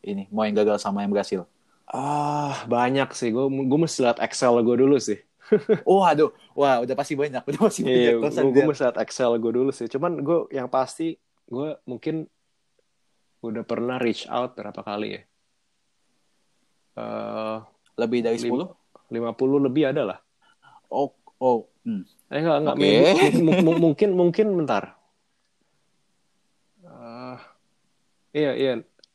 ini 0.05 0.29
mau 0.29 0.45
yang 0.45 0.55
gagal 0.55 0.77
sama 0.79 1.01
yang 1.01 1.11
berhasil 1.11 1.43
Ah, 1.85 2.65
banyak 2.65 3.13
sih. 3.13 3.29
Gue 3.29 3.45
gue 3.45 3.79
mesti 3.79 4.01
lihat 4.01 4.17
Excel 4.17 4.57
gue 4.65 4.73
dulu 4.73 4.97
sih. 4.97 5.21
oh 5.85 6.01
aduh 6.01 6.33
wah 6.57 6.81
udah 6.81 6.97
pasti 6.97 7.13
banyak 7.13 7.45
udah 7.45 7.59
pasti 7.61 7.85
banyak 7.85 7.93
Iya, 7.93 8.11
Gak 8.17 8.31
usah 8.33 8.41
gue 8.41 8.49
dilihat. 8.49 8.67
mesti 8.73 8.81
lihat 8.89 8.97
Excel 9.05 9.31
gue 9.37 9.51
dulu 9.53 9.69
sih. 9.69 9.85
Cuman 9.85 10.11
gue 10.17 10.49
yang 10.49 10.65
pasti 10.65 11.13
gue 11.45 11.77
mungkin 11.85 12.25
udah 13.45 13.61
pernah 13.61 14.01
reach 14.01 14.25
out 14.25 14.57
berapa 14.57 14.81
kali 14.81 15.07
ya? 15.13 15.21
Eh, 16.97 17.57
lebih 18.01 18.19
dari 18.25 18.37
Lim- 18.41 18.65
10 18.65 18.65
50 19.13 19.61
lebih 19.61 19.93
ada 19.93 20.01
lah. 20.09 20.17
Oh 20.89 21.09
oh 21.37 21.65
hmm. 21.83 22.03
Eh 22.29 22.39
enggak 22.41 22.57
enggak 22.61 22.75
Oke. 22.75 22.81
maybe- 22.81 23.41
mu- 23.41 23.59
mu- 23.61 23.79
mungkin 23.81 24.09
mungkin 24.13 24.47
bentar. 24.55 24.97
Eh, 26.85 27.37
iya 28.33 28.51
iya 28.53 28.71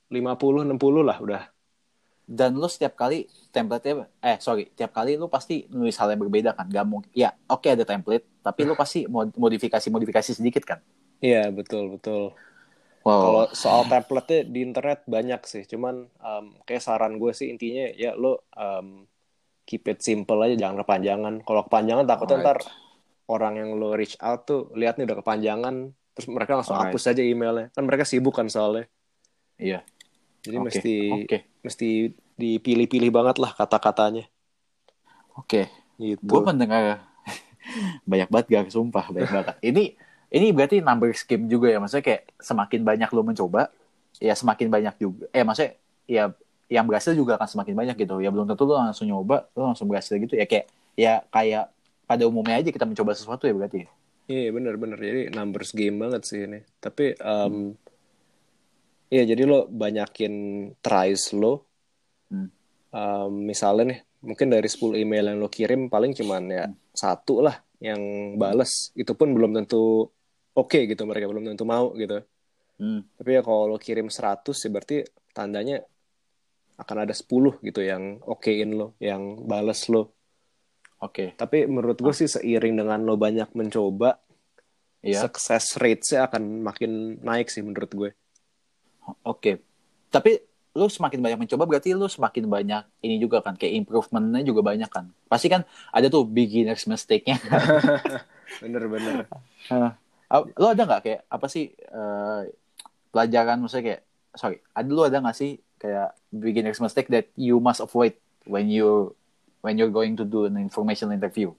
50 0.09 0.67
60 0.67 1.03
lah 1.03 1.19
udah. 1.19 1.43
dan 2.31 2.55
lu 2.55 2.71
setiap 2.71 2.95
kali 2.95 3.27
template 3.51 3.91
eh 4.23 4.39
sorry 4.39 4.71
tiap 4.71 4.95
kali 4.95 5.19
lu 5.19 5.27
pasti 5.27 5.67
nulis 5.67 5.99
hal 5.99 6.15
yang 6.15 6.23
berbeda 6.23 6.55
kan 6.55 6.71
gak 6.71 6.87
mungkin 6.87 7.11
ya 7.11 7.35
oke 7.51 7.67
ada 7.67 7.83
template 7.83 8.23
tapi 8.39 8.63
lu 8.63 8.79
pasti 8.79 9.03
mod- 9.11 9.35
modifikasi 9.35 9.91
modifikasi 9.91 10.39
sedikit 10.39 10.63
kan 10.63 10.79
Iya 11.19 11.51
betul 11.51 11.99
betul. 11.99 12.31
wow 13.03 13.19
Kalau 13.19 13.45
soal 13.51 13.83
template 13.85 14.47
di 14.47 14.63
internet 14.63 15.03
banyak 15.11 15.43
sih, 15.43 15.67
cuman 15.67 16.07
um, 16.23 16.55
kayak 16.63 16.81
saran 16.81 17.19
gue 17.19 17.35
sih 17.35 17.51
intinya 17.51 17.91
ya 17.93 18.15
lo 18.15 18.47
um, 18.55 19.05
keep 19.71 19.85
it 19.93 19.99
simple 20.03 20.39
aja, 20.45 20.55
jangan 20.63 20.77
kepanjangan. 20.83 21.35
Kalau 21.47 21.63
kepanjangan 21.71 22.05
takutnya 22.11 22.37
ntar 22.45 22.59
orang 23.31 23.55
yang 23.61 23.71
lo 23.81 23.95
reach 24.01 24.17
out 24.19 24.41
tuh 24.51 24.61
lihat 24.81 24.99
nih 24.99 25.07
udah 25.09 25.19
kepanjangan, 25.23 25.75
terus 26.15 26.27
mereka 26.37 26.53
langsung 26.59 26.77
Alright. 26.77 26.91
hapus 26.93 27.05
aja 27.15 27.23
emailnya. 27.23 27.67
Kan 27.77 27.85
mereka 27.89 28.05
sibuk 28.11 28.35
kan 28.39 28.47
soalnya. 28.51 28.91
iya 29.61 29.79
Jadi 30.45 30.57
Oke, 30.57 30.65
mesti 30.67 30.95
oke 31.15 31.39
mesti 31.65 31.89
dipilih-pilih 32.41 33.11
banget 33.17 33.37
lah 33.43 33.53
kata-katanya. 33.59 34.25
oke 35.37 35.63
Gitu. 36.01 36.25
gue 36.25 36.41
mendengar 36.41 37.05
banyak 38.11 38.29
banget 38.33 38.47
gak 38.49 38.73
sumpah 38.73 39.05
banyak 39.13 39.31
banget 39.31 39.49
ini 39.61 39.85
ini 40.33 40.47
berarti 40.57 40.81
number 40.81 41.13
scheme 41.13 41.45
juga 41.45 41.69
ya 41.69 41.77
maksudnya 41.77 42.05
kayak 42.09 42.23
semakin 42.41 42.81
banyak 42.89 43.09
lu 43.13 43.21
mencoba 43.21 43.69
ya 44.17 44.33
semakin 44.33 44.69
banyak 44.73 44.95
juga 44.97 45.29
eh 45.37 45.45
maksudnya 45.45 45.77
ya 46.09 46.33
yang 46.71 46.87
berhasil 46.87 47.13
juga 47.13 47.35
akan 47.35 47.49
semakin 47.51 47.75
banyak 47.75 47.97
gitu 47.99 48.23
ya 48.23 48.31
belum 48.31 48.47
tentu 48.47 48.63
lu 48.63 48.79
langsung 48.79 49.11
nyoba 49.11 49.51
lu 49.59 49.67
langsung 49.67 49.91
berhasil 49.91 50.15
gitu 50.15 50.39
ya 50.39 50.47
kayak 50.47 50.71
ya 50.95 51.21
kayak 51.29 51.75
pada 52.07 52.23
umumnya 52.25 52.63
aja 52.63 52.71
kita 52.71 52.87
mencoba 52.87 53.13
sesuatu 53.13 53.51
ya 53.51 53.55
berarti 53.55 53.91
Iya 54.31 54.55
bener-bener 54.55 54.95
jadi 54.95 55.23
numbers 55.35 55.75
game 55.75 56.07
banget 56.07 56.23
sih 56.23 56.47
ini. 56.47 56.63
Tapi 56.79 57.19
um, 57.19 57.75
iya 59.11 59.27
jadi 59.27 59.43
lo 59.43 59.67
banyakin 59.67 60.35
tries 60.79 61.35
lo. 61.35 61.67
Hmm. 62.31 62.47
Um, 62.95 63.33
misalnya 63.43 63.85
nih 63.91 64.01
mungkin 64.23 64.55
dari 64.55 64.71
10 64.71 65.03
email 65.03 65.35
yang 65.35 65.39
lo 65.43 65.51
kirim 65.51 65.91
paling 65.91 66.15
cuman 66.15 66.43
ya 66.47 66.65
satu 66.95 67.43
lah 67.43 67.59
yang 67.83 67.99
bales. 68.39 68.95
Itu 68.95 69.19
pun 69.19 69.35
belum 69.35 69.51
tentu 69.51 70.07
oke 70.55 70.79
gitu 70.87 71.03
mereka 71.11 71.27
belum 71.27 71.51
tentu 71.51 71.67
mau 71.67 71.91
gitu. 71.99 72.23
Hmm. 72.79 73.03
Tapi 73.19 73.31
ya 73.35 73.43
kalau 73.43 73.75
lo 73.75 73.83
kirim 73.83 74.07
100 74.07 74.47
ya 74.47 74.71
berarti 74.71 74.97
tandanya 75.35 75.83
akan 76.81 76.97
ada 77.05 77.13
10 77.13 77.61
gitu 77.61 77.81
yang 77.85 78.25
okein 78.25 78.73
lo, 78.73 78.97
yang 78.97 79.45
bales 79.45 79.85
lo. 79.93 80.17
Oke, 81.01 81.33
Tapi 81.33 81.65
menurut 81.65 81.97
gue 81.97 82.13
sih 82.13 82.29
seiring 82.29 82.77
dengan 82.77 83.01
lo 83.01 83.17
banyak 83.17 83.57
mencoba, 83.57 84.21
iya. 85.01 85.25
success 85.25 85.81
rate-nya 85.81 86.29
akan 86.29 86.61
makin 86.61 87.21
naik 87.25 87.49
sih 87.49 87.65
menurut 87.65 87.89
gue. 87.93 88.11
Oke. 89.25 89.65
Tapi 90.13 90.37
lu 90.77 90.87
semakin 90.87 91.19
banyak 91.19 91.39
mencoba 91.41 91.65
berarti 91.67 91.97
lu 91.97 92.07
semakin 92.07 92.47
banyak 92.47 92.85
ini 93.03 93.19
juga 93.19 93.43
kan 93.43 93.59
kayak 93.59 93.81
improvementnya 93.81 94.45
juga 94.45 94.61
banyak 94.61 94.91
kan. 94.93 95.09
Pasti 95.25 95.49
kan 95.49 95.65
ada 95.89 96.07
tuh 96.13 96.29
beginners 96.29 96.85
mistake-nya. 96.85 97.41
Bener-bener. 98.63 99.25
Hah. 99.73 99.97
Ah, 100.31 100.47
lu 100.47 100.67
ada 100.71 100.87
nggak 100.87 101.03
kayak 101.03 101.21
apa 101.27 101.47
sih 101.51 101.75
eh, 101.75 102.43
pelajaran 103.11 103.59
maksudnya 103.59 103.85
kayak 103.89 104.03
sorry, 104.39 104.63
ada 104.71 104.87
lu 104.87 105.03
ada 105.03 105.19
nggak 105.19 105.35
sih 105.35 105.59
kayak 105.81 106.13
beginners 106.31 106.79
mistake 106.79 107.09
that 107.09 107.27
you 107.35 107.59
must 107.59 107.81
avoid 107.81 108.15
when 108.47 108.69
you 108.69 109.17
when 109.65 109.77
you're 109.81 109.93
going 109.93 110.15
to 110.17 110.25
do 110.25 110.45
an 110.47 110.57
informational 110.61 111.13
interview 111.17 111.53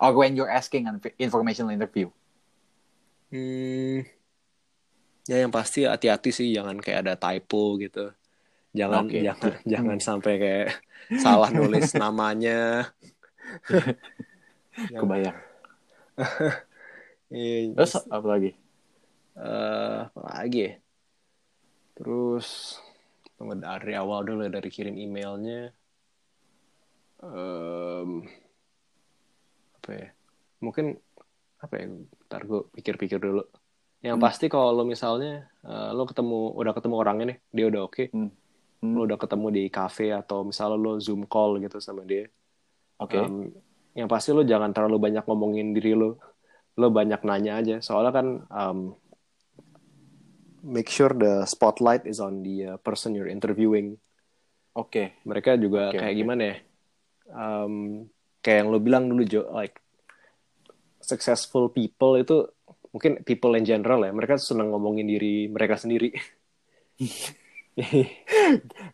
or 0.00 0.12
when 0.16 0.36
you're 0.36 0.50
asking 0.50 0.88
an 0.88 1.00
informational 1.20 1.72
interview? 1.72 2.08
Hmm, 3.30 4.06
ya 5.26 5.36
yang 5.42 5.52
pasti 5.54 5.82
hati-hati 5.86 6.30
sih 6.30 6.46
jangan 6.56 6.78
kayak 6.78 7.00
ada 7.06 7.14
typo 7.18 7.76
gitu. 7.82 8.14
Jangan 8.78 9.10
Oke. 9.10 9.18
jangan 9.26 9.52
jangan 9.72 9.98
sampai 9.98 10.32
kayak 10.42 10.68
salah 11.18 11.50
nulis 11.50 11.86
namanya. 11.98 12.88
Yang- 14.90 15.02
Kebayang. 15.02 15.38
Iya, 17.26 17.74
Terus 17.74 17.92
apa 18.06 18.26
lagi? 18.30 18.50
eh, 19.36 19.96
apa 20.08 20.20
lagi 20.30 20.58
ya? 20.66 20.72
Terus 21.96 22.78
tunggu 23.36 23.60
dari 23.60 23.92
awal 23.92 24.24
dulu 24.24 24.48
ya, 24.48 24.52
dari 24.52 24.68
kirim 24.72 24.96
emailnya. 24.96 25.70
Em, 27.22 28.10
apa 29.76 29.90
ya? 29.92 30.08
Mungkin 30.60 30.96
apa 31.60 31.74
ya? 31.76 31.84
Ntar 32.28 32.42
gue 32.44 32.60
pikir-pikir 32.76 33.20
dulu. 33.20 33.44
Yang 34.04 34.16
Hmm. 34.20 34.24
pasti 34.28 34.46
kalau 34.52 34.76
lo 34.76 34.84
misalnya 34.84 35.48
eh, 35.64 35.90
lo 35.96 36.04
ketemu 36.04 36.52
udah 36.52 36.72
ketemu 36.76 36.94
orangnya 36.96 37.26
nih, 37.32 37.38
dia 37.52 37.66
udah 37.72 37.82
oke. 37.88 38.04
Hmm. 38.12 38.30
Hmm. 38.84 38.92
Lo 38.92 39.08
udah 39.08 39.18
ketemu 39.18 39.46
di 39.52 39.62
cafe 39.72 40.12
atau 40.12 40.44
misalnya 40.44 40.76
lo 40.76 40.92
zoom 41.00 41.24
call 41.24 41.60
gitu 41.64 41.80
sama 41.80 42.04
dia. 42.04 42.28
Oke. 43.00 43.16
Em, 43.20 43.52
yang 43.96 44.08
pasti 44.08 44.32
lo 44.36 44.44
jangan 44.44 44.72
terlalu 44.76 45.00
banyak 45.00 45.24
ngomongin 45.24 45.72
diri 45.72 45.96
lo. 45.96 46.20
Lo 46.76 46.92
banyak 46.92 47.24
nanya 47.24 47.60
aja. 47.64 47.76
Soalnya 47.80 48.12
kan 48.12 48.26
em, 48.44 48.78
make 50.66 50.90
sure 50.90 51.14
the 51.14 51.46
spotlight 51.46 52.02
is 52.10 52.18
on 52.18 52.42
the 52.42 52.74
uh, 52.74 52.76
person 52.82 53.14
you're 53.14 53.30
interviewing. 53.30 54.02
Oke. 54.74 55.14
Mereka 55.22 55.56
juga 55.56 55.94
Oke, 55.94 56.02
kayak 56.02 56.12
oke. 56.12 56.20
gimana 56.20 56.42
ya? 56.42 56.56
Em, 57.32 57.74
kayak 58.42 58.58
yang 58.66 58.68
lo 58.74 58.78
bilang 58.82 59.06
dulu 59.06 59.22
Jo, 59.22 59.46
like 59.54 59.78
successful 60.98 61.70
people 61.70 62.18
itu 62.18 62.50
mungkin 62.90 63.22
people 63.22 63.54
in 63.54 63.62
general 63.64 64.02
ya. 64.02 64.10
Mereka 64.10 64.36
senang 64.42 64.74
ngomongin 64.74 65.06
diri 65.06 65.46
mereka 65.46 65.78
sendiri. 65.78 66.10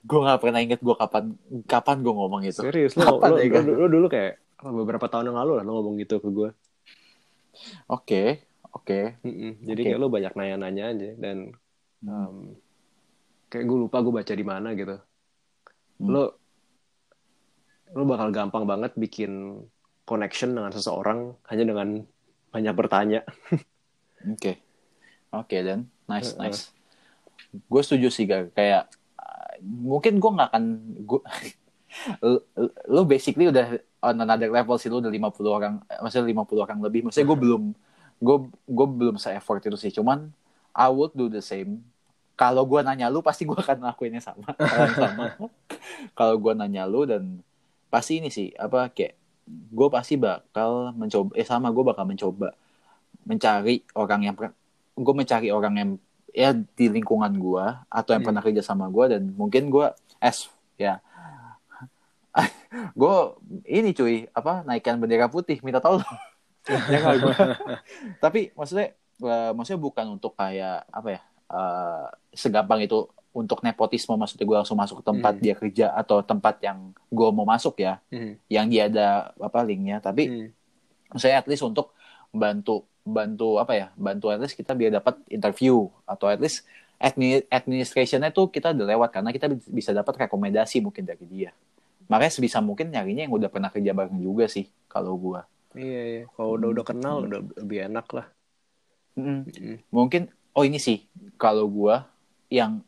Gue 0.03 0.21
nggak 0.27 0.43
pernah 0.43 0.59
inget 0.59 0.83
gue 0.83 0.91
kapan 0.99 1.39
kapan 1.71 2.03
gue 2.03 2.15
ngomong 2.19 2.43
itu. 2.43 2.67
Serius 2.67 2.99
lo, 2.99 3.23
Kapan 3.23 3.31
lo, 3.31 3.37
ya, 3.39 3.63
lo, 3.63 3.73
lo 3.79 3.87
dulu 3.87 4.07
kayak 4.11 4.43
beberapa 4.59 5.07
tahun 5.07 5.31
yang 5.31 5.39
lalu 5.39 5.63
lah 5.63 5.65
lo 5.67 5.73
ngomong 5.79 5.95
gitu 6.03 6.19
ke 6.19 6.29
gue. 6.35 6.51
Oke. 7.87 8.43
Oke. 8.75 9.23
Mm-mm. 9.23 9.63
Jadi 9.63 9.81
Oke. 9.81 9.87
kayak 9.87 9.99
lo 10.03 10.09
banyak 10.11 10.33
nanya-nanya 10.35 10.85
aja 10.99 11.11
dan. 11.15 11.55
Um, 12.07 12.55
kayak 13.49 13.65
gue 13.69 13.79
lupa 13.79 14.01
gue 14.01 14.15
baca 14.15 14.33
di 14.33 14.47
mana 14.47 14.69
gitu. 14.73 14.97
Hmm. 16.01 16.09
Lo 16.09 16.25
lo 17.93 18.03
bakal 18.09 18.33
gampang 18.33 18.65
banget 18.65 18.97
bikin 18.97 19.63
connection 20.09 20.57
dengan 20.57 20.73
seseorang 20.73 21.37
hanya 21.53 21.65
dengan 21.69 21.89
banyak 22.53 22.75
bertanya. 22.75 23.21
Oke. 24.33 24.61
Oke 25.33 25.57
dan 25.65 25.89
nice 26.09 26.37
Heeh. 26.37 26.53
nice. 26.53 26.63
Gue 27.69 27.83
setuju 27.85 28.09
sih 28.09 28.25
Gar. 28.25 28.49
kayak 28.53 28.89
uh, 29.21 29.61
mungkin 29.61 30.17
gue 30.21 30.31
nggak 30.31 30.49
akan 30.53 30.65
gue 31.05 31.21
lu 32.89 33.03
basically 33.13 33.53
udah 33.53 33.77
on 34.01 34.17
another 34.17 34.49
level 34.49 34.77
sih 34.81 34.89
lu 34.89 35.05
udah 35.05 35.13
50 35.13 35.45
orang 35.45 35.75
eh, 35.87 36.01
maksudnya 36.01 36.33
50 36.33 36.65
orang 36.65 36.79
lebih 36.81 37.01
maksudnya 37.05 37.29
gue 37.29 37.39
belum 37.39 37.63
gue 38.23 38.37
gue 38.49 38.87
belum 38.89 39.17
se 39.21 39.35
effort 39.37 39.61
itu 39.61 39.77
sih 39.77 39.93
cuman 39.93 40.33
I 40.73 40.89
would 40.89 41.13
do 41.13 41.29
the 41.29 41.45
same 41.45 41.85
kalau 42.35 42.65
gue 42.65 42.81
nanya 42.83 43.13
lu 43.13 43.21
pasti 43.21 43.45
gue 43.45 43.55
akan 43.55 43.85
ngelakuinnya 43.85 44.23
sama. 44.25 44.51
Sama. 44.99 45.37
Kalau 46.17 46.35
gue 46.41 46.53
nanya 46.57 46.89
lu 46.89 47.05
dan 47.05 47.41
pasti 47.93 48.19
ini 48.25 48.33
sih 48.33 48.51
apa 48.57 48.89
kayak 48.89 49.15
gue 49.49 49.89
pasti 49.93 50.17
bakal 50.17 50.97
mencoba 50.97 51.35
eh 51.37 51.45
sama 51.45 51.69
gue 51.69 51.85
bakal 51.85 52.09
mencoba 52.09 52.57
mencari 53.29 53.85
orang 53.93 54.21
yang 54.25 54.35
gue 54.97 55.15
mencari 55.15 55.49
orang 55.53 55.75
yang 55.77 55.91
ya 56.33 56.57
di 56.57 56.89
lingkungan 56.89 57.37
gue 57.37 57.67
atau 57.93 58.11
yang 58.17 58.25
Hmm. 58.25 58.29
pernah 58.33 58.43
kerja 58.43 58.63
sama 58.65 58.89
gue 58.89 59.05
dan 59.19 59.23
mungkin 59.37 59.69
gue 59.69 59.87
es 60.19 60.49
ya. 60.81 60.99
Gue 62.97 63.17
ini 63.69 63.93
cuy 63.93 64.25
apa 64.33 64.65
naikkan 64.65 64.97
bendera 64.97 65.29
putih 65.29 65.61
minta 65.61 65.79
tolong. 65.81 66.05
Ya 66.63 67.03
tapi 68.23 68.55
maksudnya 68.55 68.95
maksudnya 69.51 69.83
bukan 69.83 70.15
untuk 70.15 70.39
kayak 70.39 70.87
apa 70.95 71.19
ya 71.19 71.21
eh, 71.53 72.07
segampang 72.33 72.81
itu 72.83 73.05
untuk 73.33 73.65
nepotisme 73.65 74.13
maksudnya 74.17 74.45
gue 74.45 74.59
langsung 74.61 74.77
masuk 74.77 75.01
ke 75.01 75.05
tempat 75.09 75.35
Hmm. 75.37 75.43
dia 75.45 75.55
kerja 75.57 75.87
atau 75.97 76.21
tempat 76.21 76.61
yang 76.61 76.93
gue 77.09 77.29
mau 77.33 77.45
masuk 77.49 77.81
ya 77.81 77.97
Hmm. 78.13 78.37
yang 78.49 78.67
dia 78.69 78.89
ada 78.93 79.07
apa 79.41 79.61
linknya 79.65 80.01
tapi 80.01 80.29
Hmm. 80.29 80.49
maksudnya 81.13 81.37
at 81.41 81.49
least 81.49 81.65
untuk 81.65 81.93
bantu 82.33 82.85
bantu 83.03 83.57
apa 83.59 83.73
ya 83.75 83.87
bantu 83.99 84.31
at 84.31 84.39
least 84.41 84.55
kita 84.57 84.73
biar 84.79 84.93
dapat 84.95 85.19
interview 85.29 85.89
atau 86.07 86.29
at 86.31 86.39
least 86.39 86.65
admi- 87.03 87.43
administrationnya 87.51 88.31
tuh 88.31 88.47
kita 88.49 88.71
udah 88.73 88.87
lewat 88.95 89.11
karena 89.11 89.31
kita 89.35 89.51
bi- 89.51 89.73
bisa 89.81 89.91
dapat 89.91 90.29
rekomendasi 90.29 90.79
mungkin 90.85 91.05
dari 91.09 91.25
dia 91.27 91.51
makanya 92.07 92.33
sebisa 92.37 92.59
mungkin 92.61 92.93
nyarinya 92.93 93.25
yang 93.27 93.35
udah 93.35 93.49
pernah 93.49 93.73
kerja 93.73 93.91
bareng 93.97 94.21
juga 94.21 94.45
sih 94.47 94.69
kalau 94.89 95.17
gua 95.17 95.45
Iya, 95.73 96.01
iya. 96.05 96.23
Kalau 96.37 96.61
udah 96.61 96.69
udah 96.69 96.85
kenal 96.85 97.17
udah 97.25 97.41
lebih 97.65 97.89
enak 97.89 98.05
lah. 98.13 98.27
Mm-mm. 99.17 99.49
Mm. 99.49 99.77
mungkin 99.89 100.29
oh 100.53 100.65
ini 100.65 100.79
sih. 100.81 101.05
Kalau 101.41 101.67
gua 101.69 102.07
yang 102.53 102.85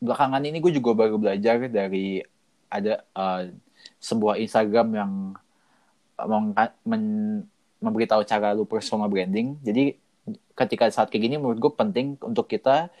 belakangan 0.00 0.40
ini 0.40 0.58
gue 0.64 0.72
juga 0.80 0.96
baru 0.96 1.20
belajar 1.20 1.60
dari 1.68 2.24
ada 2.72 3.04
eh, 3.04 3.42
sebuah 4.00 4.40
Instagram 4.40 4.88
yang 4.96 5.12
mengka- 6.16 6.76
men- 6.88 7.44
memberitahu 7.80 8.24
cara 8.24 8.52
lu 8.56 8.64
personal 8.64 9.08
branding. 9.12 9.56
Jadi 9.60 9.96
ketika 10.56 10.88
saat 10.92 11.08
kayak 11.08 11.24
gini 11.28 11.36
menurut 11.40 11.58
gue 11.60 11.72
penting 11.72 12.16
untuk 12.20 12.48
kita 12.48 12.92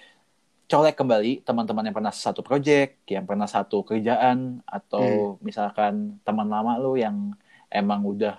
colek 0.70 0.96
kembali 0.96 1.44
teman-teman 1.44 1.90
yang 1.90 1.96
pernah 1.96 2.14
satu 2.14 2.40
project 2.40 3.02
yang 3.10 3.26
pernah 3.26 3.44
satu 3.44 3.82
kerjaan 3.82 4.64
atau 4.64 5.36
misalkan 5.44 6.16
teman 6.22 6.46
lama 6.46 6.78
lu 6.78 6.96
yang 6.96 7.34
emang 7.68 8.06
udah 8.06 8.38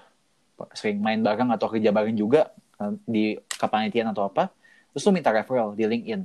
sering 0.74 1.04
main 1.04 1.22
bareng 1.22 1.52
atau 1.54 1.68
kerja 1.70 1.94
bareng 1.94 2.18
juga 2.18 2.50
eh, 2.82 2.94
di 3.06 3.26
kepanitiaan 3.38 4.10
atau 4.16 4.32
apa 4.32 4.50
terus 4.92 5.04
lu 5.04 5.12
minta 5.12 5.32
referral 5.32 5.74
di 5.74 5.84
LinkedIn 5.84 6.22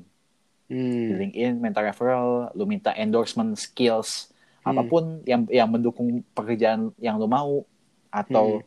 di 0.67 0.75
Hmm. 0.75 1.19
LinkedIn 1.23 1.53
minta 1.57 1.79
referral 1.79 2.51
lu 2.53 2.67
minta 2.67 2.91
endorsement 2.93 3.55
skills 3.55 4.35
Hmm. 4.61 4.75
apa 4.75 4.83
pun 4.83 5.05
yang 5.23 5.47
yang 5.47 5.71
mendukung 5.71 6.27
pekerjaan 6.35 6.91
yang 6.99 7.17
lu 7.17 7.31
mau 7.31 7.63
atau 8.11 8.61
Hmm. 8.61 8.67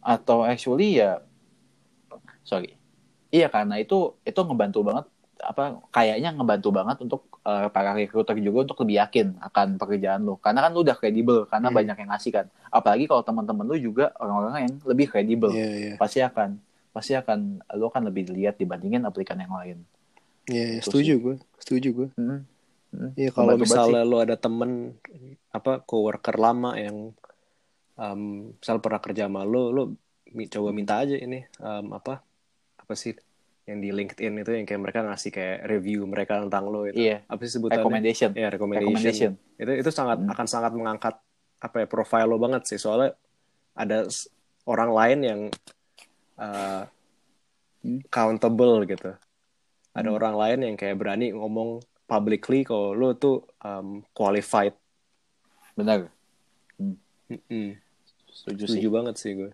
atau 0.00 0.40
actually 0.40 0.96
ya 0.96 1.20
sorry 2.42 2.72
iya 3.28 3.50
karena 3.50 3.76
itu 3.76 4.16
itu 4.22 4.40
ngebantu 4.40 4.80
banget 4.86 5.06
apa 5.36 5.84
kayaknya 5.92 6.32
ngebantu 6.32 6.68
banget 6.72 6.96
untuk 7.04 7.22
eh, 7.44 7.68
para 7.68 7.92
recruiter 7.92 8.32
juga 8.40 8.64
untuk 8.64 8.80
lebih 8.82 8.96
yakin 9.04 9.26
akan 9.36 9.76
pekerjaan 9.76 10.24
lu 10.24 10.40
karena 10.40 10.64
kan 10.64 10.70
lu 10.72 10.80
udah 10.80 10.96
kredibel 10.96 11.44
karena 11.44 11.68
Hmm. 11.68 11.76
banyak 11.76 11.96
yang 12.00 12.10
ngasih 12.16 12.32
kan 12.32 12.46
apalagi 12.72 13.04
kalau 13.04 13.20
teman-teman 13.20 13.68
lu 13.68 13.76
juga 13.76 14.16
orang-orang 14.16 14.64
yang 14.64 14.74
lebih 14.88 15.06
kredibel 15.12 15.52
Iya, 15.52 15.68
iya. 15.76 15.92
pasti 16.00 16.24
akan 16.24 16.56
pasti 16.96 17.12
akan 17.12 17.60
lu 17.76 17.92
akan 17.92 18.08
lebih 18.08 18.32
dilihat 18.32 18.56
dibandingin 18.56 19.04
aplikan 19.04 19.36
yang 19.36 19.52
lain 19.52 19.84
Iya, 20.46 20.64
iya. 20.64 20.80
Itu 20.80 20.94
setuju 20.94 21.12
gue. 21.18 21.36
Setuju 21.58 21.88
gue. 21.90 22.08
Hmm. 22.14 22.46
Hmm. 22.94 23.10
Iya, 23.18 23.34
kalau 23.34 23.58
Ngebantu 23.58 23.66
banget 23.66 23.74
misalnya 23.74 24.02
lo 24.06 24.16
ada 24.22 24.36
temen 24.38 24.70
apa 25.50 25.82
coworker 25.82 26.36
lama 26.38 26.78
yang 26.78 27.10
um, 27.98 28.54
misal 28.54 28.78
pernah 28.78 29.02
kerja 29.02 29.26
sama 29.26 29.42
lo, 29.42 29.74
lo 29.74 29.82
coba 30.54 30.70
minta 30.70 31.02
aja 31.02 31.18
ini 31.18 31.42
um, 31.58 31.96
apa 31.98 32.22
apa 32.78 32.92
sih 32.94 33.18
yang 33.66 33.82
di 33.82 33.90
LinkedIn 33.90 34.46
itu 34.46 34.50
yang 34.54 34.62
kayak 34.62 34.78
mereka 34.78 35.02
ngasih 35.02 35.30
kayak 35.34 35.66
review 35.66 36.06
mereka 36.06 36.38
tentang 36.38 36.70
lo 36.70 36.86
itu. 36.86 36.94
Iya, 36.94 37.26
Apa 37.26 37.42
sih 37.42 37.58
sebutannya? 37.58 37.82
recommendation. 37.82 38.30
Iya, 38.30 38.48
recommendation. 38.54 38.86
Recommendation. 38.86 39.32
Itu 39.58 39.72
itu 39.82 39.90
sangat 39.90 40.22
Hmm. 40.22 40.30
akan 40.30 40.46
sangat 40.46 40.72
mengangkat 40.78 41.14
apa 41.58 41.76
ya 41.82 41.86
profile 41.90 42.30
lo 42.30 42.38
banget 42.38 42.70
sih 42.70 42.78
soalnya 42.78 43.18
ada 43.74 44.06
orang 44.70 44.90
lain 44.94 45.18
yang 45.26 45.40
uh, 46.36 46.84
Hmm. 47.86 48.02
countable 48.10 48.82
gitu. 48.82 49.14
Ada 49.94 50.08
Hmm. 50.10 50.18
orang 50.18 50.34
lain 50.34 50.58
yang 50.66 50.76
kayak 50.76 50.98
berani 50.98 51.30
ngomong 51.30 51.78
publicly 52.10 52.66
kalau 52.66 52.90
lo 52.94 53.14
tuh 53.14 53.46
um, 53.62 54.02
qualified. 54.10 54.74
Benar. 55.78 56.10
Mm-mm. 57.30 57.78
Setuju, 58.30 58.64
sih. 58.66 58.78
Setuju 58.78 58.88
banget 58.90 59.14
sih 59.18 59.32
gue. 59.34 59.50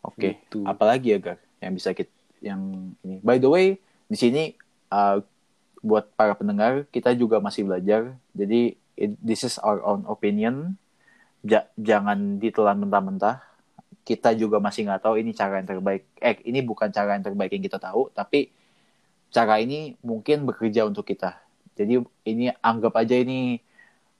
Oke. 0.00 0.40
Gitu. 0.40 0.64
Apalagi 0.64 1.12
ya, 1.12 1.18
Gar, 1.20 1.38
yang 1.60 1.72
bisa 1.76 1.92
kita 1.92 2.12
yang 2.40 2.92
ini. 3.04 3.20
By 3.20 3.36
the 3.36 3.48
way, 3.52 3.76
di 4.08 4.16
sini 4.16 4.56
uh, 4.88 5.20
buat 5.80 6.08
para 6.16 6.32
pendengar 6.32 6.88
kita 6.88 7.12
juga 7.12 7.36
masih 7.40 7.68
belajar. 7.68 8.16
Jadi 8.32 8.76
it- 8.96 9.20
this 9.20 9.44
is 9.44 9.60
our 9.60 9.80
own 9.84 10.08
opinion. 10.08 10.80
Ja- 11.44 11.68
jangan 11.76 12.40
ditelan 12.40 12.80
mentah-mentah. 12.80 13.44
Kita 14.10 14.34
juga 14.34 14.58
masih 14.58 14.90
nggak 14.90 15.06
tahu 15.06 15.22
ini 15.22 15.30
cara 15.30 15.62
yang 15.62 15.70
terbaik. 15.70 16.02
Eh, 16.18 16.42
ini 16.50 16.66
bukan 16.66 16.90
cara 16.90 17.14
yang 17.14 17.22
terbaik 17.22 17.54
yang 17.54 17.62
kita 17.62 17.78
tahu, 17.78 18.10
tapi 18.10 18.50
cara 19.30 19.62
ini 19.62 19.94
mungkin 20.02 20.42
bekerja 20.50 20.82
untuk 20.90 21.06
kita. 21.06 21.38
Jadi 21.78 22.02
ini 22.26 22.50
anggap 22.58 22.98
aja 22.98 23.14
ini 23.14 23.62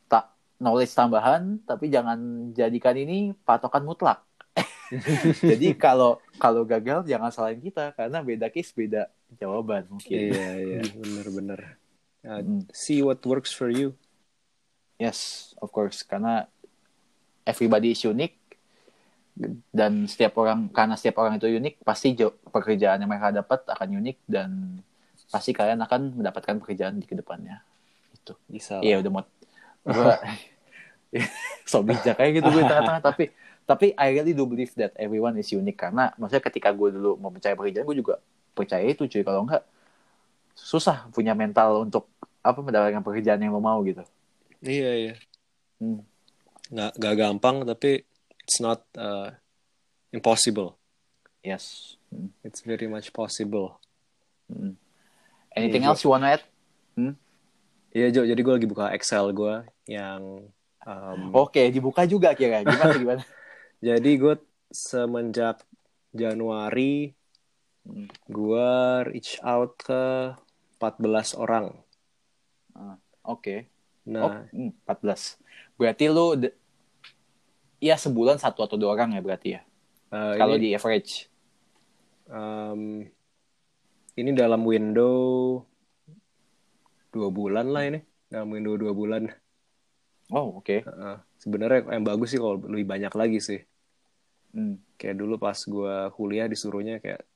tak 0.06 0.30
knowledge 0.62 0.94
tambahan, 0.94 1.58
tapi 1.66 1.90
jangan 1.90 2.50
jadikan 2.54 2.94
ini 2.94 3.34
patokan 3.42 3.82
mutlak. 3.82 4.22
Jadi 5.50 5.74
kalau 5.74 6.18
kalau 6.38 6.66
gagal 6.66 7.06
jangan 7.06 7.30
salahin 7.30 7.62
kita 7.62 7.94
karena 7.94 8.22
beda 8.22 8.50
case 8.50 8.70
beda 8.74 9.06
jawaban 9.38 9.86
mungkin. 9.90 10.30
Iya 10.30 10.48
iya 10.58 10.80
bener-bener. 11.02 11.60
Uh, 12.20 12.44
Mm. 12.44 12.68
see 12.70 13.00
what 13.00 13.18
works 13.24 13.48
for 13.50 13.72
you. 13.72 13.96
Yes, 15.00 15.50
of 15.58 15.72
course 15.72 16.04
karena 16.04 16.50
everybody 17.48 17.96
is 17.96 18.02
unique 18.04 18.39
dan 19.72 20.04
setiap 20.04 20.36
orang 20.40 20.68
karena 20.68 20.94
setiap 20.94 21.24
orang 21.24 21.40
itu 21.40 21.48
unik 21.48 21.80
pasti 21.80 22.12
pekerjaan 22.52 23.00
yang 23.00 23.10
mereka 23.10 23.32
dapat 23.32 23.64
akan 23.66 23.88
unik 24.00 24.18
dan 24.28 24.80
pasti 25.30 25.54
kalian 25.54 25.80
akan 25.80 26.20
mendapatkan 26.20 26.60
pekerjaan 26.60 27.00
di 27.00 27.06
ke 27.08 27.16
depannya. 27.16 27.64
Itu. 28.12 28.36
Bisa. 28.50 28.82
Iya 28.84 29.00
udah 29.00 29.10
mau 29.10 29.24
gua 29.80 30.20
so 31.70 31.82
bijak 31.82 32.14
kayak 32.14 32.38
gitu 32.38 32.48
gue 32.52 32.62
tengah-tengah 32.62 33.02
tapi 33.02 33.34
tapi 33.66 33.86
I 33.98 34.14
really 34.14 34.34
do 34.34 34.46
believe 34.46 34.70
that 34.78 34.94
everyone 34.94 35.34
is 35.38 35.50
unique 35.50 35.78
karena 35.78 36.14
maksudnya 36.18 36.42
ketika 36.46 36.70
gue 36.70 36.94
dulu 36.94 37.18
mau 37.18 37.30
percaya 37.34 37.54
pekerjaan 37.54 37.86
gue 37.86 37.98
juga 37.98 38.22
percaya 38.54 38.84
itu 38.86 39.06
cuy 39.06 39.22
kalau 39.22 39.46
enggak 39.46 39.62
susah 40.54 41.08
punya 41.10 41.32
mental 41.34 41.86
untuk 41.88 42.06
apa 42.40 42.58
mendapatkan 42.60 43.04
pekerjaan 43.04 43.40
yang 43.40 43.52
lo 43.56 43.62
mau 43.62 43.80
gitu. 43.84 44.04
Iya 44.60 44.90
iya. 44.96 45.14
Hmm. 45.80 46.04
Nggak 46.70 46.92
nggak 47.00 47.14
gampang 47.16 47.56
tapi 47.64 48.04
it's 48.40 48.58
not 48.58 48.82
uh, 48.96 49.30
impossible. 50.10 50.76
Yes. 51.40 51.96
Hmm. 52.08 52.32
It's 52.42 52.60
very 52.60 52.86
much 52.86 53.12
possible. 53.12 53.80
Hmm. 54.46 54.76
Anything 55.52 55.82
Iya, 55.82 55.90
else 55.90 56.02
you 56.02 56.10
wanna 56.10 56.36
add? 56.36 56.44
Iya 57.90 58.06
Jo, 58.14 58.22
jadi 58.22 58.38
gue 58.38 58.54
lagi 58.54 58.68
buka 58.70 58.94
Excel 58.94 59.34
gue 59.34 59.66
yang 59.90 60.46
um, 60.86 61.20
Oke, 61.34 61.74
dibuka 61.74 62.06
juga 62.06 62.38
kira 62.38 62.62
gimana 62.66 62.94
gimana? 62.94 63.22
jadi 63.82 64.10
gue 64.14 64.34
semenjak 64.68 65.62
Januari 66.10 67.14
Hmm. 67.80 68.12
gue 68.28 68.70
reach 69.08 69.40
out 69.40 69.72
ke 69.80 70.36
14 70.76 71.32
orang. 71.32 71.72
Oke. 73.24 73.72
Nah, 74.04 74.20
Oh, 74.20 74.32
hmm, 74.52 74.76
14. 74.84 75.40
Berarti 75.80 76.12
lu 76.12 76.36
ya 77.80 77.96
sebulan 77.96 78.36
satu 78.36 78.62
atau 78.62 78.76
dua 78.76 78.94
orang 78.94 79.16
ya 79.16 79.20
berarti 79.24 79.48
ya. 79.56 79.60
uh, 80.12 80.36
Kalau 80.36 80.60
ini, 80.60 80.62
di 80.62 80.68
average. 80.76 81.26
um, 82.28 83.02
ini 84.14 84.30
dalam 84.36 84.62
window 84.62 85.64
dua 87.10 87.28
bulan 87.32 87.72
lah 87.72 87.88
ini, 87.88 88.00
dalam 88.28 88.52
window 88.52 88.76
dua 88.76 88.92
bulan. 88.92 89.26
Oh, 90.30 90.62
oke. 90.62 90.86
Uh, 90.86 91.18
sebenarnya 91.40 91.90
yang 91.90 92.06
bagus 92.06 92.36
sih 92.36 92.38
kalau 92.38 92.60
lebih 92.62 92.86
banyak 92.86 93.10
lagi 93.16 93.40
sih. 93.42 93.60
Hmm. 94.54 94.78
Kayak 94.94 95.18
dulu 95.18 95.40
pas 95.40 95.58
gue 95.58 95.94
kuliah 96.14 96.46
disuruhnya 96.46 97.02
kayak 97.02 97.26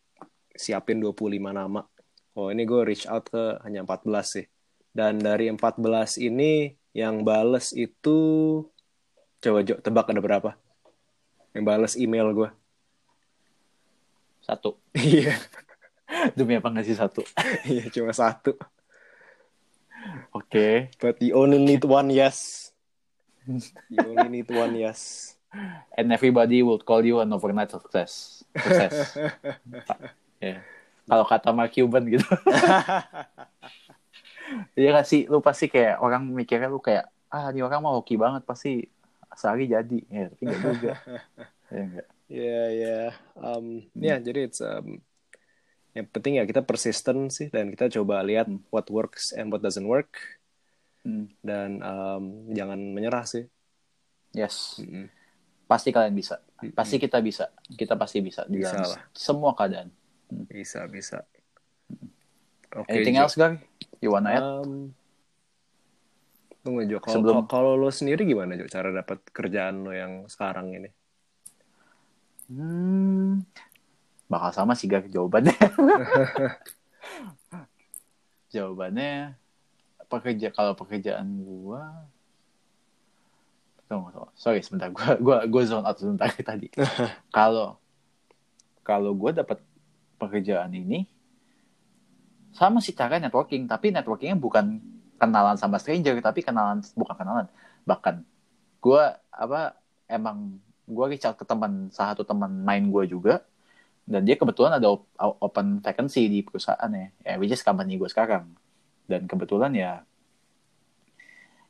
siapin 0.54 1.02
25 1.02 1.40
nama. 1.50 1.82
Oh 2.38 2.50
ini 2.50 2.62
gue 2.66 2.80
reach 2.86 3.06
out 3.10 3.26
ke 3.30 3.58
hanya 3.66 3.82
14 3.82 4.06
sih. 4.22 4.46
Dan 4.94 5.18
dari 5.18 5.50
14 5.50 6.22
ini 6.22 6.70
yang 6.94 7.26
bales 7.26 7.74
itu 7.74 8.18
coba 9.44 9.60
Jo 9.60 9.76
tebak 9.78 10.08
ada 10.08 10.20
berapa? 10.24 10.50
Yang 11.52 11.64
bales 11.68 11.94
email 12.00 12.32
gue. 12.32 12.50
Satu. 14.40 14.80
Iya, 14.94 15.36
Demi 16.32 16.56
apa 16.56 16.70
nggak 16.70 16.86
sih 16.86 16.96
satu? 16.96 17.20
iya 17.70 17.90
cuma 17.92 18.14
satu. 18.14 18.56
Oke. 20.32 20.92
But 21.00 21.20
you 21.20 21.36
only 21.36 21.60
need 21.60 21.84
one 21.84 22.08
yes. 22.08 22.70
You 23.90 24.00
only 24.04 24.40
need 24.40 24.48
one 24.48 24.76
yes. 24.78 25.34
and 25.98 26.10
everybody 26.10 26.62
will 26.62 26.80
call 26.80 27.02
you 27.04 27.20
an 27.20 27.32
overnight 27.32 27.70
success. 27.70 28.42
Success. 28.54 29.16
Ya. 30.40 30.60
Kalau 31.04 31.24
kata 31.28 31.52
Mark 31.52 31.72
Cuban 31.76 32.04
gitu. 32.08 32.26
Iya 34.76 34.88
gak 35.00 35.08
sih, 35.08 35.24
lu 35.26 35.40
pasti 35.40 35.72
kayak 35.72 35.98
orang 36.04 36.28
mikirnya 36.30 36.68
lu 36.68 36.78
kayak 36.78 37.08
ah 37.32 37.50
ini 37.50 37.64
orang 37.64 37.82
mau 37.82 37.98
hoki 37.98 38.14
banget 38.14 38.46
pasti 38.46 38.86
sehari 39.34 39.66
jadi. 39.66 39.98
Ya, 40.06 40.26
tapi 40.30 40.42
enggak 40.44 40.60
juga. 40.74 40.94
ya 41.74 41.80
enggak. 41.82 42.06
Ya 42.26 42.62
ya. 42.70 42.98
Um, 43.34 43.66
Ya 43.94 44.16
jadi 44.18 44.48
it's 44.48 44.58
um, 44.58 44.98
yang 45.92 46.06
penting 46.08 46.38
ya 46.38 46.44
kita 46.44 46.60
persisten 46.60 47.28
sih 47.28 47.46
dan 47.48 47.70
kita 47.70 47.86
coba 47.92 48.18
lihat 48.20 48.46
Hmm. 48.46 48.64
what 48.68 48.88
works 48.88 49.30
and 49.30 49.48
what 49.48 49.60
doesn't 49.60 49.86
work 49.86 50.10
Hmm. 51.04 51.28
dan 51.40 51.78
um, 51.80 52.24
jangan 52.50 52.80
menyerah 52.80 53.22
sih. 53.24 53.44
Yes. 54.32 54.80
Mm-mm. 54.80 55.06
Pasti 55.64 55.92
kalian 55.92 56.12
bisa. 56.12 56.40
Pasti 56.72 56.96
kita 56.96 57.20
bisa. 57.20 57.52
Kita 57.68 57.94
pasti 57.94 58.18
bisa 58.18 58.42
di 58.44 58.58
Bisa 58.58 58.72
dalam 58.74 58.88
lah. 58.88 59.00
semua 59.12 59.52
keadaan. 59.52 59.92
Bisa 60.48 60.88
bisa. 60.88 61.22
Oke. 62.74 62.90
Anything 62.90 63.16
Jo. 63.16 63.22
else, 63.22 63.36
Gar? 63.36 63.60
You 64.00 64.10
wanna 64.10 64.30
add? 64.32 64.42
Um, 64.42 64.96
tunggu 66.64 66.88
Jo, 66.88 66.98
kalau 66.98 67.14
Sebelum- 67.20 67.46
kalau 67.46 67.72
lo 67.76 67.92
sendiri 67.92 68.24
gimana 68.24 68.56
Jo 68.56 68.64
cara 68.66 68.88
dapat 68.88 69.20
kerjaan 69.28 69.84
lo 69.84 69.92
yang 69.92 70.24
sekarang 70.26 70.72
ini? 70.72 70.90
Hmm, 72.48 73.44
bakal 74.26 74.50
sama 74.50 74.72
sih 74.72 74.88
Gar 74.88 75.04
jawabannya. 75.06 75.52
jawabannya 78.54 79.34
pekerja 80.08 80.48
kalau 80.52 80.72
pekerjaan 80.72 81.26
gua 81.42 82.06
tunggu, 83.84 84.08
tunggu. 84.12 84.30
sorry 84.36 84.62
sebentar 84.62 84.88
gua 84.88 85.18
gua 85.20 85.38
gua 85.44 85.62
zone 85.66 85.84
out 85.84 85.98
sebentar 85.98 86.30
tadi. 86.40 86.70
kalau 87.36 87.76
kalau 88.80 89.12
gua 89.12 89.34
dapat 89.34 89.60
pekerjaan 90.16 90.72
ini 90.72 91.04
sama 92.54 92.78
sih 92.78 92.94
cara 92.94 93.18
networking 93.18 93.66
tapi 93.66 93.90
networkingnya 93.90 94.38
bukan 94.38 94.78
kenalan 95.20 95.56
sama 95.56 95.78
stranger 95.78 96.18
tapi 96.20 96.42
kenalan 96.42 96.82
bukan 96.98 97.14
kenalan 97.14 97.46
bahkan 97.86 98.24
gua 98.82 99.18
apa 99.30 99.78
emang 100.10 100.58
gua 100.84 101.08
reach 101.08 101.24
out 101.24 101.38
ke 101.38 101.44
teman 101.46 101.88
salah 101.94 102.12
satu 102.12 102.26
teman 102.26 102.50
main 102.50 102.84
gua 102.90 103.04
juga 103.08 103.44
dan 104.04 104.20
dia 104.20 104.36
kebetulan 104.36 104.76
ada 104.76 104.92
op- 104.92 105.08
open 105.16 105.80
vacancy 105.80 106.28
di 106.28 106.44
perusahaan 106.44 106.92
ya, 106.92 107.08
ya 107.24 107.34
which 107.40 107.56
is 107.56 107.64
company 107.64 107.96
gue 107.96 108.04
sekarang 108.04 108.52
dan 109.08 109.24
kebetulan 109.24 109.72
ya 109.72 110.04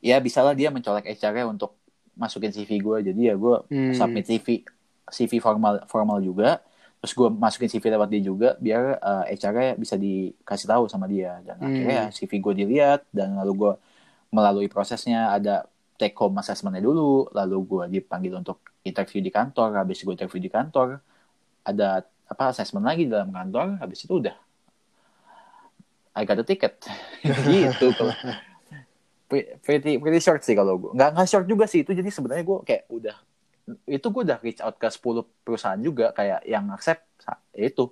ya 0.03 0.19
bisalah 0.19 0.53
dia 0.53 0.75
mencolek 0.75 1.07
HR-nya 1.15 1.47
untuk 1.47 1.79
masukin 2.19 2.51
CV 2.51 2.83
gue 2.83 2.99
jadi 3.11 3.21
ya 3.33 3.35
gue 3.39 3.57
Hmm. 3.71 3.95
submit 3.95 4.27
CV 4.27 4.67
CV 5.15 5.39
formal 5.39 5.87
formal 5.87 6.19
juga 6.19 6.59
terus 7.05 7.21
gue 7.21 7.29
masukin 7.29 7.69
CV 7.69 7.85
lewat 7.93 8.09
dia 8.09 8.23
juga 8.25 8.49
biar 8.57 8.97
uh, 8.97 9.29
HR-nya 9.29 9.77
bisa 9.77 10.01
dikasih 10.01 10.65
tahu 10.65 10.89
sama 10.89 11.05
dia. 11.05 11.37
Dan 11.45 11.61
Hmm. 11.61 11.69
akhirnya 11.69 12.03
CV 12.09 12.41
gue 12.41 12.55
dilihat 12.65 13.05
dan 13.13 13.37
lalu 13.37 13.53
gue 13.61 13.73
melalui 14.33 14.73
prosesnya 14.73 15.29
ada 15.29 15.69
take 16.01 16.17
home 16.17 16.41
assessment-nya 16.41 16.81
dulu. 16.81 17.29
Lalu 17.37 17.57
gue 17.69 17.85
dipanggil 18.01 18.33
untuk 18.33 18.65
interview 18.89 19.21
di 19.21 19.29
kantor. 19.29 19.85
Habis 19.85 20.01
gue 20.01 20.17
interview 20.17 20.41
di 20.41 20.49
kantor 20.49 20.97
ada 21.69 22.09
apa 22.25 22.45
assessment 22.49 22.89
lagi 22.89 23.05
dalam 23.05 23.29
kantor. 23.29 23.85
Habis 23.85 24.09
itu 24.09 24.25
udah. 24.25 24.37
I 26.17 26.25
got 26.25 26.41
a 26.41 26.45
ticket. 26.49 26.89
Gitu. 27.53 27.87
Kalau 28.01 28.17
pretty 29.61 30.01
pretty 30.01 30.21
short 30.25 30.41
sih 30.41 30.57
kalau 30.57 30.81
gue 30.81 30.97
nggak 30.97 31.21
nggak 31.21 31.29
short 31.29 31.45
juga 31.45 31.69
sih. 31.69 31.85
Itu 31.85 31.93
jadi 31.93 32.09
sebenarnya 32.09 32.49
gue 32.49 32.59
kayak 32.65 32.89
udah 32.89 33.17
itu 33.89 34.07
gue 34.13 34.23
udah 34.29 34.39
reach 34.45 34.61
out 34.61 34.77
ke 34.77 34.89
10 34.93 35.25
perusahaan 35.41 35.81
juga 35.81 36.13
kayak 36.13 36.45
yang 36.45 36.69
accept 36.73 37.05
ya 37.57 37.65
itu. 37.65 37.89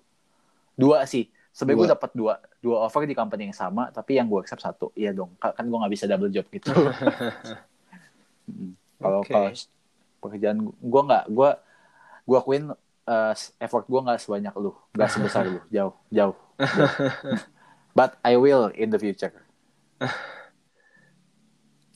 Dua 0.77 1.05
sih. 1.09 1.29
Sebenarnya 1.53 1.79
gue 1.81 1.89
dapat 1.97 2.11
dua 2.17 2.35
dua 2.65 2.77
offer 2.89 3.05
di 3.05 3.13
company 3.13 3.53
yang 3.53 3.57
sama 3.57 3.93
tapi 3.93 4.17
yang 4.17 4.29
gue 4.29 4.41
accept 4.41 4.65
satu. 4.65 4.93
Iya 4.97 5.13
dong 5.17 5.37
Ka- 5.37 5.53
kan 5.53 5.65
gue 5.69 5.77
nggak 5.77 5.93
bisa 5.93 6.05
double 6.09 6.33
job 6.33 6.47
gitu. 6.53 6.73
Kalau 9.03 9.27
kalau 9.27 9.51
pekerjaan 10.23 10.63
gue 10.63 11.03
nggak 11.03 11.25
gue 11.35 11.51
gue 12.23 12.37
akuin 12.39 12.71
eh, 13.09 13.35
effort 13.59 13.85
gue 13.91 14.01
nggak 14.01 14.21
sebanyak 14.23 14.55
lu 14.61 14.71
nggak 14.95 15.11
sebesar 15.11 15.45
lu. 15.49 15.61
Jauh 15.75 15.93
jauh, 16.15 16.37
jauh. 16.37 16.37
but 17.99 18.15
I 18.23 18.39
will 18.39 18.71
in 18.73 18.95
the 18.95 19.01
future. 19.01 19.35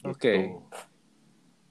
Oke. 0.06 0.30
Gitu. 0.30 0.40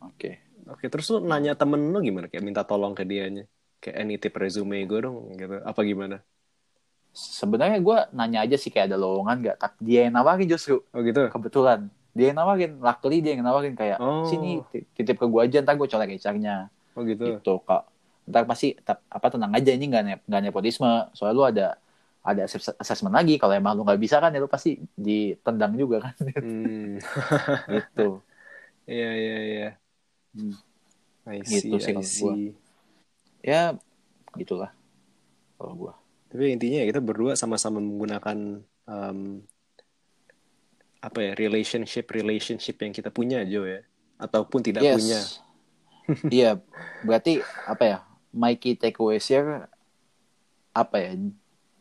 oke 0.04 0.45
Oke, 0.66 0.86
terus 0.90 1.06
lu 1.14 1.22
nanya 1.22 1.54
temen 1.54 1.78
lu 1.94 1.98
gimana? 2.02 2.26
Kayak 2.32 2.46
minta 2.46 2.62
tolong 2.66 2.94
ke 2.98 3.06
dianya. 3.06 3.46
Kayak 3.82 3.96
any 4.02 4.16
tip 4.18 4.34
resume 4.34 4.82
gue 4.90 5.00
dong, 5.06 5.38
gitu. 5.38 5.62
Apa 5.62 5.82
gimana? 5.86 6.26
sebenarnya 7.16 7.80
gue 7.80 7.98
nanya 8.12 8.44
aja 8.44 8.60
sih 8.60 8.68
kayak 8.68 8.92
ada 8.92 9.00
lowongan 9.00 9.40
nggak 9.40 9.56
tapi 9.56 9.80
dia 9.88 10.04
yang 10.04 10.20
nawarin 10.20 10.52
justru 10.52 10.84
Oh 10.92 11.00
gitu? 11.00 11.32
kebetulan 11.32 11.88
dia 12.12 12.26
yang 12.32 12.38
nawarin 12.44 12.76
luckily 12.84 13.24
dia 13.24 13.40
yang 13.40 13.44
nawarin 13.48 13.72
kayak 13.72 14.04
Oh. 14.04 14.28
sini 14.28 14.60
ti- 14.68 14.84
titip 15.00 15.16
ke 15.16 15.24
gue 15.24 15.40
aja 15.40 15.64
ntar 15.64 15.80
gue 15.80 15.88
colek 15.88 16.20
HR-nya 16.20 16.68
Oh 16.92 17.08
gitu? 17.08 17.40
gitu 17.40 17.64
kak 17.64 17.88
ntar 18.28 18.44
pasti 18.44 18.76
apa 19.08 19.28
tenang 19.32 19.56
aja 19.56 19.72
ini 19.72 19.88
nggak 19.88 20.04
ne- 20.04 20.24
nggak 20.28 20.42
nepotisme 20.44 20.92
soalnya 21.16 21.36
lu 21.40 21.44
ada 21.48 21.68
ada 22.20 22.42
assess- 22.52 22.76
assessment 22.76 23.16
lagi 23.16 23.40
kalau 23.40 23.56
emang 23.56 23.80
lu 23.80 23.88
nggak 23.88 24.02
bisa 24.02 24.20
kan 24.20 24.36
ya 24.36 24.44
lu 24.44 24.52
pasti 24.52 24.76
ditendang 25.00 25.72
juga 25.80 26.12
kan 26.12 26.14
Hmm. 26.44 27.00
gitu 27.72 28.20
Iya, 28.92 29.08
iya, 29.18 29.36
iya. 29.50 29.68
Hmm. 30.36 30.56
I 31.26 31.42
see, 31.42 31.64
Gitu 31.66 31.80
sih 31.80 31.96
I 31.96 32.04
kalau 32.04 32.04
see. 32.06 32.52
ya 33.40 33.74
gitulah 34.36 34.70
kalau 35.56 35.74
gue 35.74 35.94
Tapi 36.28 36.52
intinya 36.52 36.84
ya 36.84 36.86
kita 36.92 37.00
berdua 37.00 37.40
sama-sama 37.40 37.80
menggunakan 37.80 38.60
um, 38.86 39.40
apa 41.00 41.20
ya 41.22 41.32
relationship 41.38 42.10
relationship 42.12 42.76
yang 42.82 42.92
kita 42.92 43.08
punya 43.14 43.46
Jo 43.46 43.64
ya, 43.64 43.86
ataupun 44.20 44.60
tidak 44.60 44.84
punya. 44.84 45.22
Iya, 46.30 46.62
berarti 47.02 47.42
apa 47.66 47.84
ya? 47.86 47.98
My 48.30 48.54
key 48.54 48.78
takeaways 48.78 49.26
here 49.26 49.66
apa 50.70 50.96
ya? 51.02 51.18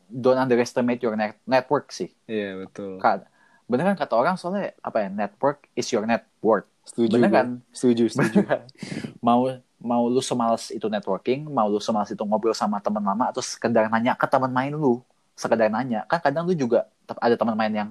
Don't 0.08 0.38
underestimate 0.40 1.00
your 1.04 1.12
net 1.12 1.36
network 1.44 1.92
sih. 1.92 2.08
Iya 2.24 2.64
betul. 2.64 3.00
Ka- 3.00 3.26
Bener 3.64 3.84
kan 3.92 3.96
kata 3.96 4.14
orang 4.16 4.36
soalnya 4.36 4.72
apa 4.80 5.04
ya? 5.04 5.08
Network 5.08 5.68
is 5.72 5.88
your 5.92 6.04
net 6.04 6.24
worth. 6.40 6.68
Setuju. 6.84 7.16
Bener 7.16 7.30
kan? 7.32 7.48
Setuju, 7.72 8.12
setuju. 8.12 8.44
Mau 9.26 9.48
mau 9.84 10.08
lu 10.08 10.24
semalas 10.24 10.72
itu 10.72 10.88
networking, 10.88 11.44
mau 11.44 11.68
lu 11.68 11.76
semalas 11.76 12.08
itu 12.08 12.20
ngobrol 12.24 12.56
sama 12.56 12.80
teman 12.80 13.04
lama 13.04 13.28
atau 13.28 13.44
sekedar 13.44 13.92
nanya 13.92 14.16
ke 14.16 14.24
teman 14.24 14.48
main 14.48 14.72
lu, 14.72 15.04
sekedar 15.36 15.68
nanya. 15.68 16.08
Kan 16.08 16.24
kadang 16.24 16.48
lu 16.48 16.56
juga 16.56 16.88
ada 17.20 17.36
teman 17.36 17.52
main 17.52 17.68
yang 17.68 17.90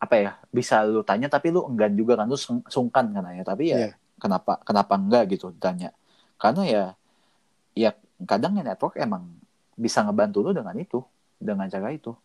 apa 0.00 0.16
ya 0.16 0.30
bisa 0.48 0.80
lu 0.88 1.04
tanya 1.04 1.28
tapi 1.28 1.52
lu 1.52 1.60
enggan 1.68 1.92
juga 1.92 2.16
kan 2.16 2.24
lu 2.24 2.32
sung- 2.40 2.64
sungkan 2.72 3.12
kan 3.12 3.20
nanya 3.20 3.44
tapi 3.44 3.68
ya 3.68 3.76
Iya. 3.76 3.90
kenapa 4.16 4.56
kenapa 4.64 4.96
enggak 4.96 5.28
gitu 5.36 5.52
tanya 5.60 5.92
karena 6.40 6.62
ya 6.64 6.84
ya 7.76 7.90
kadang 8.24 8.56
ya 8.56 8.64
network 8.64 8.96
emang 8.96 9.28
bisa 9.76 10.00
ngebantu 10.00 10.40
lu 10.40 10.56
dengan 10.56 10.72
itu 10.80 11.04
dengan 11.36 11.68
cara 11.68 11.92
itu 11.92 12.16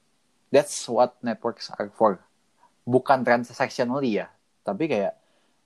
that's 0.55 0.87
what 0.87 1.19
networks 1.19 1.67
are 1.75 1.91
for 1.91 2.15
bukan 2.87 3.27
transactionally 3.27 4.23
ya 4.23 4.31
tapi 4.63 4.87
kayak 4.87 5.19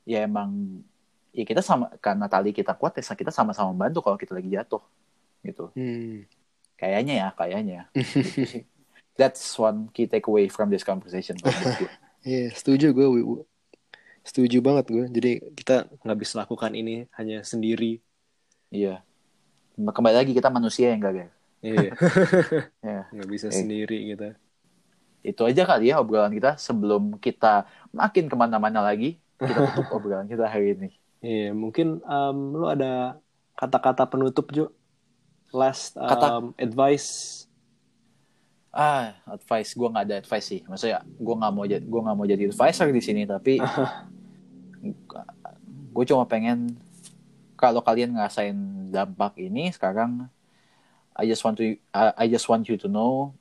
ya 0.09 0.25
emang 0.25 0.81
ya 1.29 1.45
kita 1.45 1.61
sama 1.61 1.93
karena 2.01 2.25
tali 2.25 2.49
kita 2.49 2.73
kuat 2.73 2.97
ya 2.97 3.05
kita 3.05 3.29
sama-sama 3.29 3.69
membantu 3.69 4.01
kalau 4.01 4.17
kita 4.17 4.33
lagi 4.33 4.49
jatuh 4.49 4.81
gitu 5.45 5.69
Hmm. 5.77 6.25
kayaknya 6.73 7.13
ya 7.13 7.27
kayaknya 7.31 7.81
Gitu 7.93 8.65
that's 9.13 9.45
one 9.55 9.91
key 9.91 10.07
takeaway 10.07 10.49
from 10.49 10.73
this 10.73 10.81
conversation. 10.81 11.37
Iya, 12.19 12.51
setuju 12.51 12.91
gue. 12.91 13.07
Wi. 13.07 13.21
Wi. 13.23 13.47
Setuju 14.27 14.59
banget 14.59 14.91
gue. 14.91 15.05
Jadi 15.07 15.31
kita 15.55 15.87
nggak 16.03 16.19
bisa 16.19 16.43
lakukan 16.43 16.75
ini 16.75 17.07
hanya 17.15 17.47
sendiri. 17.47 18.03
iya 18.67 18.99
kembali 19.79 20.15
lagi 20.19 20.31
kita 20.35 20.51
manusia 20.51 20.91
yang 20.91 20.99
gagal 20.99 21.31
Iya, 21.59 21.91
ya 22.91 22.99
nggak 23.07 23.29
bisa 23.29 23.47
Eh. 23.47 23.55
sendiri 23.55 23.97
kita. 24.11 24.35
itu 25.19 25.41
aja 25.43 25.63
kali 25.63 25.91
ya 25.91 25.99
obrolan 25.99 26.31
kita 26.31 26.55
sebelum 26.55 27.19
kita 27.19 27.67
makin 27.91 28.27
ke 28.27 28.35
mana-mana 28.35 28.79
lagi 28.79 29.19
kita 29.39 29.71
tutup 29.71 29.87
obrolan 29.95 30.27
kita 30.27 30.45
hari 30.45 30.75
ini. 30.75 30.89
Iya, 31.19 31.51
mungkin 31.51 31.99
um, 32.03 32.37
lu 32.55 32.67
ada 32.67 33.19
kata-kata 33.55 34.07
penutup 34.07 34.51
Jo. 34.51 34.71
Last 35.49 35.97
um, 35.97 36.05
Kata- 36.05 36.53
advice. 36.59 37.09
ah 38.69 39.17
advice. 39.25 39.73
Gue 39.73 39.89
nggak 39.89 40.05
ada 40.05 40.15
advice 40.21 40.45
sih. 40.45 40.61
Maksudnya 40.63 41.01
gue 41.01 41.35
nggak 41.41 41.51
mau 41.51 41.65
jadi 41.65 41.81
gue 41.81 42.01
nggak 42.05 42.15
mau 42.15 42.27
jadi 42.29 42.43
advisor 42.53 42.87
di 42.93 43.01
sini 43.01 43.25
tapi 43.25 43.57
gue 45.95 46.03
cuma 46.05 46.23
pengen 46.29 46.77
kalau 47.59 47.81
kalian 47.81 48.13
ngerasain 48.15 48.55
dampak 48.93 49.35
ini 49.41 49.73
sekarang 49.73 50.29
I 51.17 51.27
just 51.27 51.43
want 51.43 51.59
to 51.59 51.75
I 51.91 52.13
I 52.15 52.25
just 52.31 52.47
want 52.47 52.63
you 52.69 52.77
to 52.79 52.87
know 52.87 53.33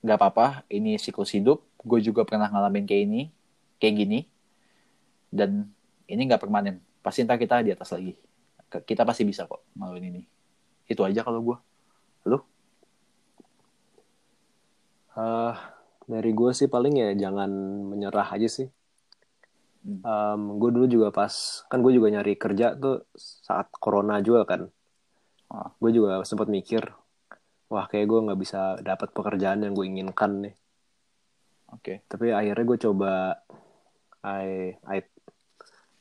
nggak 0.00 0.16
apa-apa 0.16 0.62
ini 0.70 0.96
siklus 0.96 1.34
hidup. 1.34 1.60
Gue 1.82 1.98
juga 1.98 2.22
pernah 2.22 2.46
ngalamin 2.46 2.86
kayak 2.86 3.02
ini 3.04 3.22
kayak 3.82 3.94
gini 3.98 4.18
dan 5.36 5.68
ini 6.08 6.22
nggak 6.24 6.40
permanen 6.40 6.80
pasti 7.04 7.22
ntar 7.22 7.36
kita 7.36 7.60
di 7.60 7.70
atas 7.76 7.92
lagi 7.92 8.16
kita 8.66 9.06
pasti 9.06 9.22
bisa 9.22 9.44
kok 9.44 9.62
ngelakuin 9.78 10.10
ini 10.10 10.22
itu 10.90 11.02
aja 11.04 11.20
kalau 11.22 11.44
gue 11.44 11.56
lu 12.26 12.38
Eh, 15.16 15.54
dari 16.04 16.30
gue 16.36 16.50
sih 16.52 16.68
paling 16.68 16.94
ya 17.00 17.08
jangan 17.16 17.50
menyerah 17.90 18.28
aja 18.36 18.48
sih. 18.48 18.68
Hmm. 19.86 20.58
gue 20.58 20.70
dulu 20.74 20.86
juga 20.90 21.08
pas 21.14 21.30
kan 21.70 21.78
gue 21.78 21.94
juga 21.94 22.10
nyari 22.10 22.34
kerja 22.34 22.74
tuh 22.74 23.06
saat 23.16 23.70
corona 23.78 24.18
juga 24.18 24.42
kan. 24.42 24.60
Ah. 25.46 25.70
Gue 25.78 25.94
juga 25.94 26.26
sempat 26.26 26.50
mikir, 26.50 26.90
wah 27.70 27.86
kayak 27.86 28.06
gue 28.10 28.18
nggak 28.26 28.40
bisa 28.42 28.82
dapat 28.82 29.14
pekerjaan 29.14 29.62
yang 29.62 29.72
gue 29.78 29.86
inginkan 29.86 30.32
nih. 30.42 30.54
oke 31.70 32.02
Tapi 32.10 32.34
akhirnya 32.34 32.64
gue 32.66 32.78
coba, 32.82 33.12
I 34.26 34.74
I 34.90 34.98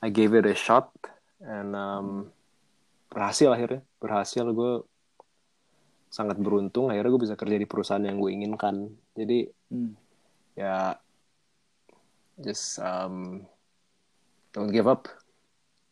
I 0.05 0.13
gave 0.13 0.37
it 0.37 0.45
a 0.45 0.53
shot 0.53 0.93
and 1.41 1.73
um, 1.73 2.29
berhasil 3.09 3.49
akhirnya, 3.49 3.81
berhasil 3.97 4.45
gue 4.45 4.85
sangat 6.13 6.37
beruntung. 6.37 6.93
Akhirnya 6.93 7.09
gue 7.09 7.23
bisa 7.25 7.33
kerja 7.33 7.57
di 7.57 7.65
perusahaan 7.65 8.05
yang 8.05 8.21
gue 8.21 8.29
inginkan. 8.29 8.93
Jadi 9.17 9.49
Hmm. 9.65 9.97
ya 10.53 10.93
just 12.37 12.77
um, 12.77 13.41
don't 14.53 14.69
give 14.69 14.85
up. 14.85 15.09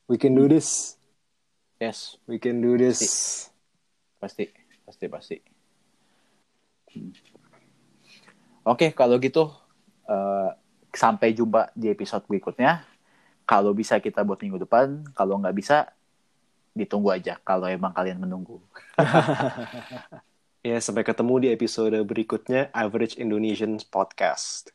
We 0.05 0.21
can 0.21 0.37
do 0.37 0.45
this. 0.45 0.93
Yes. 1.81 2.21
We 2.29 2.37
can 2.37 2.61
do 2.61 2.77
this. 2.77 3.01
Pasti. 4.21 4.53
Pasti 4.85 5.05
pasti. 5.09 5.37
Hmm. 6.93 7.09
oke 8.69 8.93
kalau 8.93 9.17
gitu 9.17 9.49
eh, 10.05 10.49
sampai 10.93 11.33
jumpa 11.33 11.73
di 11.73 11.89
episode 11.89 12.21
berikutnya 12.29 12.85
kalau 13.53 13.69
bisa 13.69 14.01
kita 14.01 14.25
buat 14.25 14.41
minggu 14.41 14.65
depan 14.65 15.05
kalau 15.13 15.37
nggak 15.37 15.53
bisa 15.53 15.85
ditunggu 16.73 17.13
aja 17.13 17.37
kalau 17.45 17.69
emang 17.69 17.93
kalian 17.93 18.17
menunggu. 18.17 18.57
Ya 20.63 20.79
sampai 20.79 21.03
ketemu 21.03 21.43
di 21.43 21.47
episode 21.51 21.91
berikutnya 22.07 22.71
average 22.71 23.19
Indonesian 23.19 23.75
podcast 23.91 24.71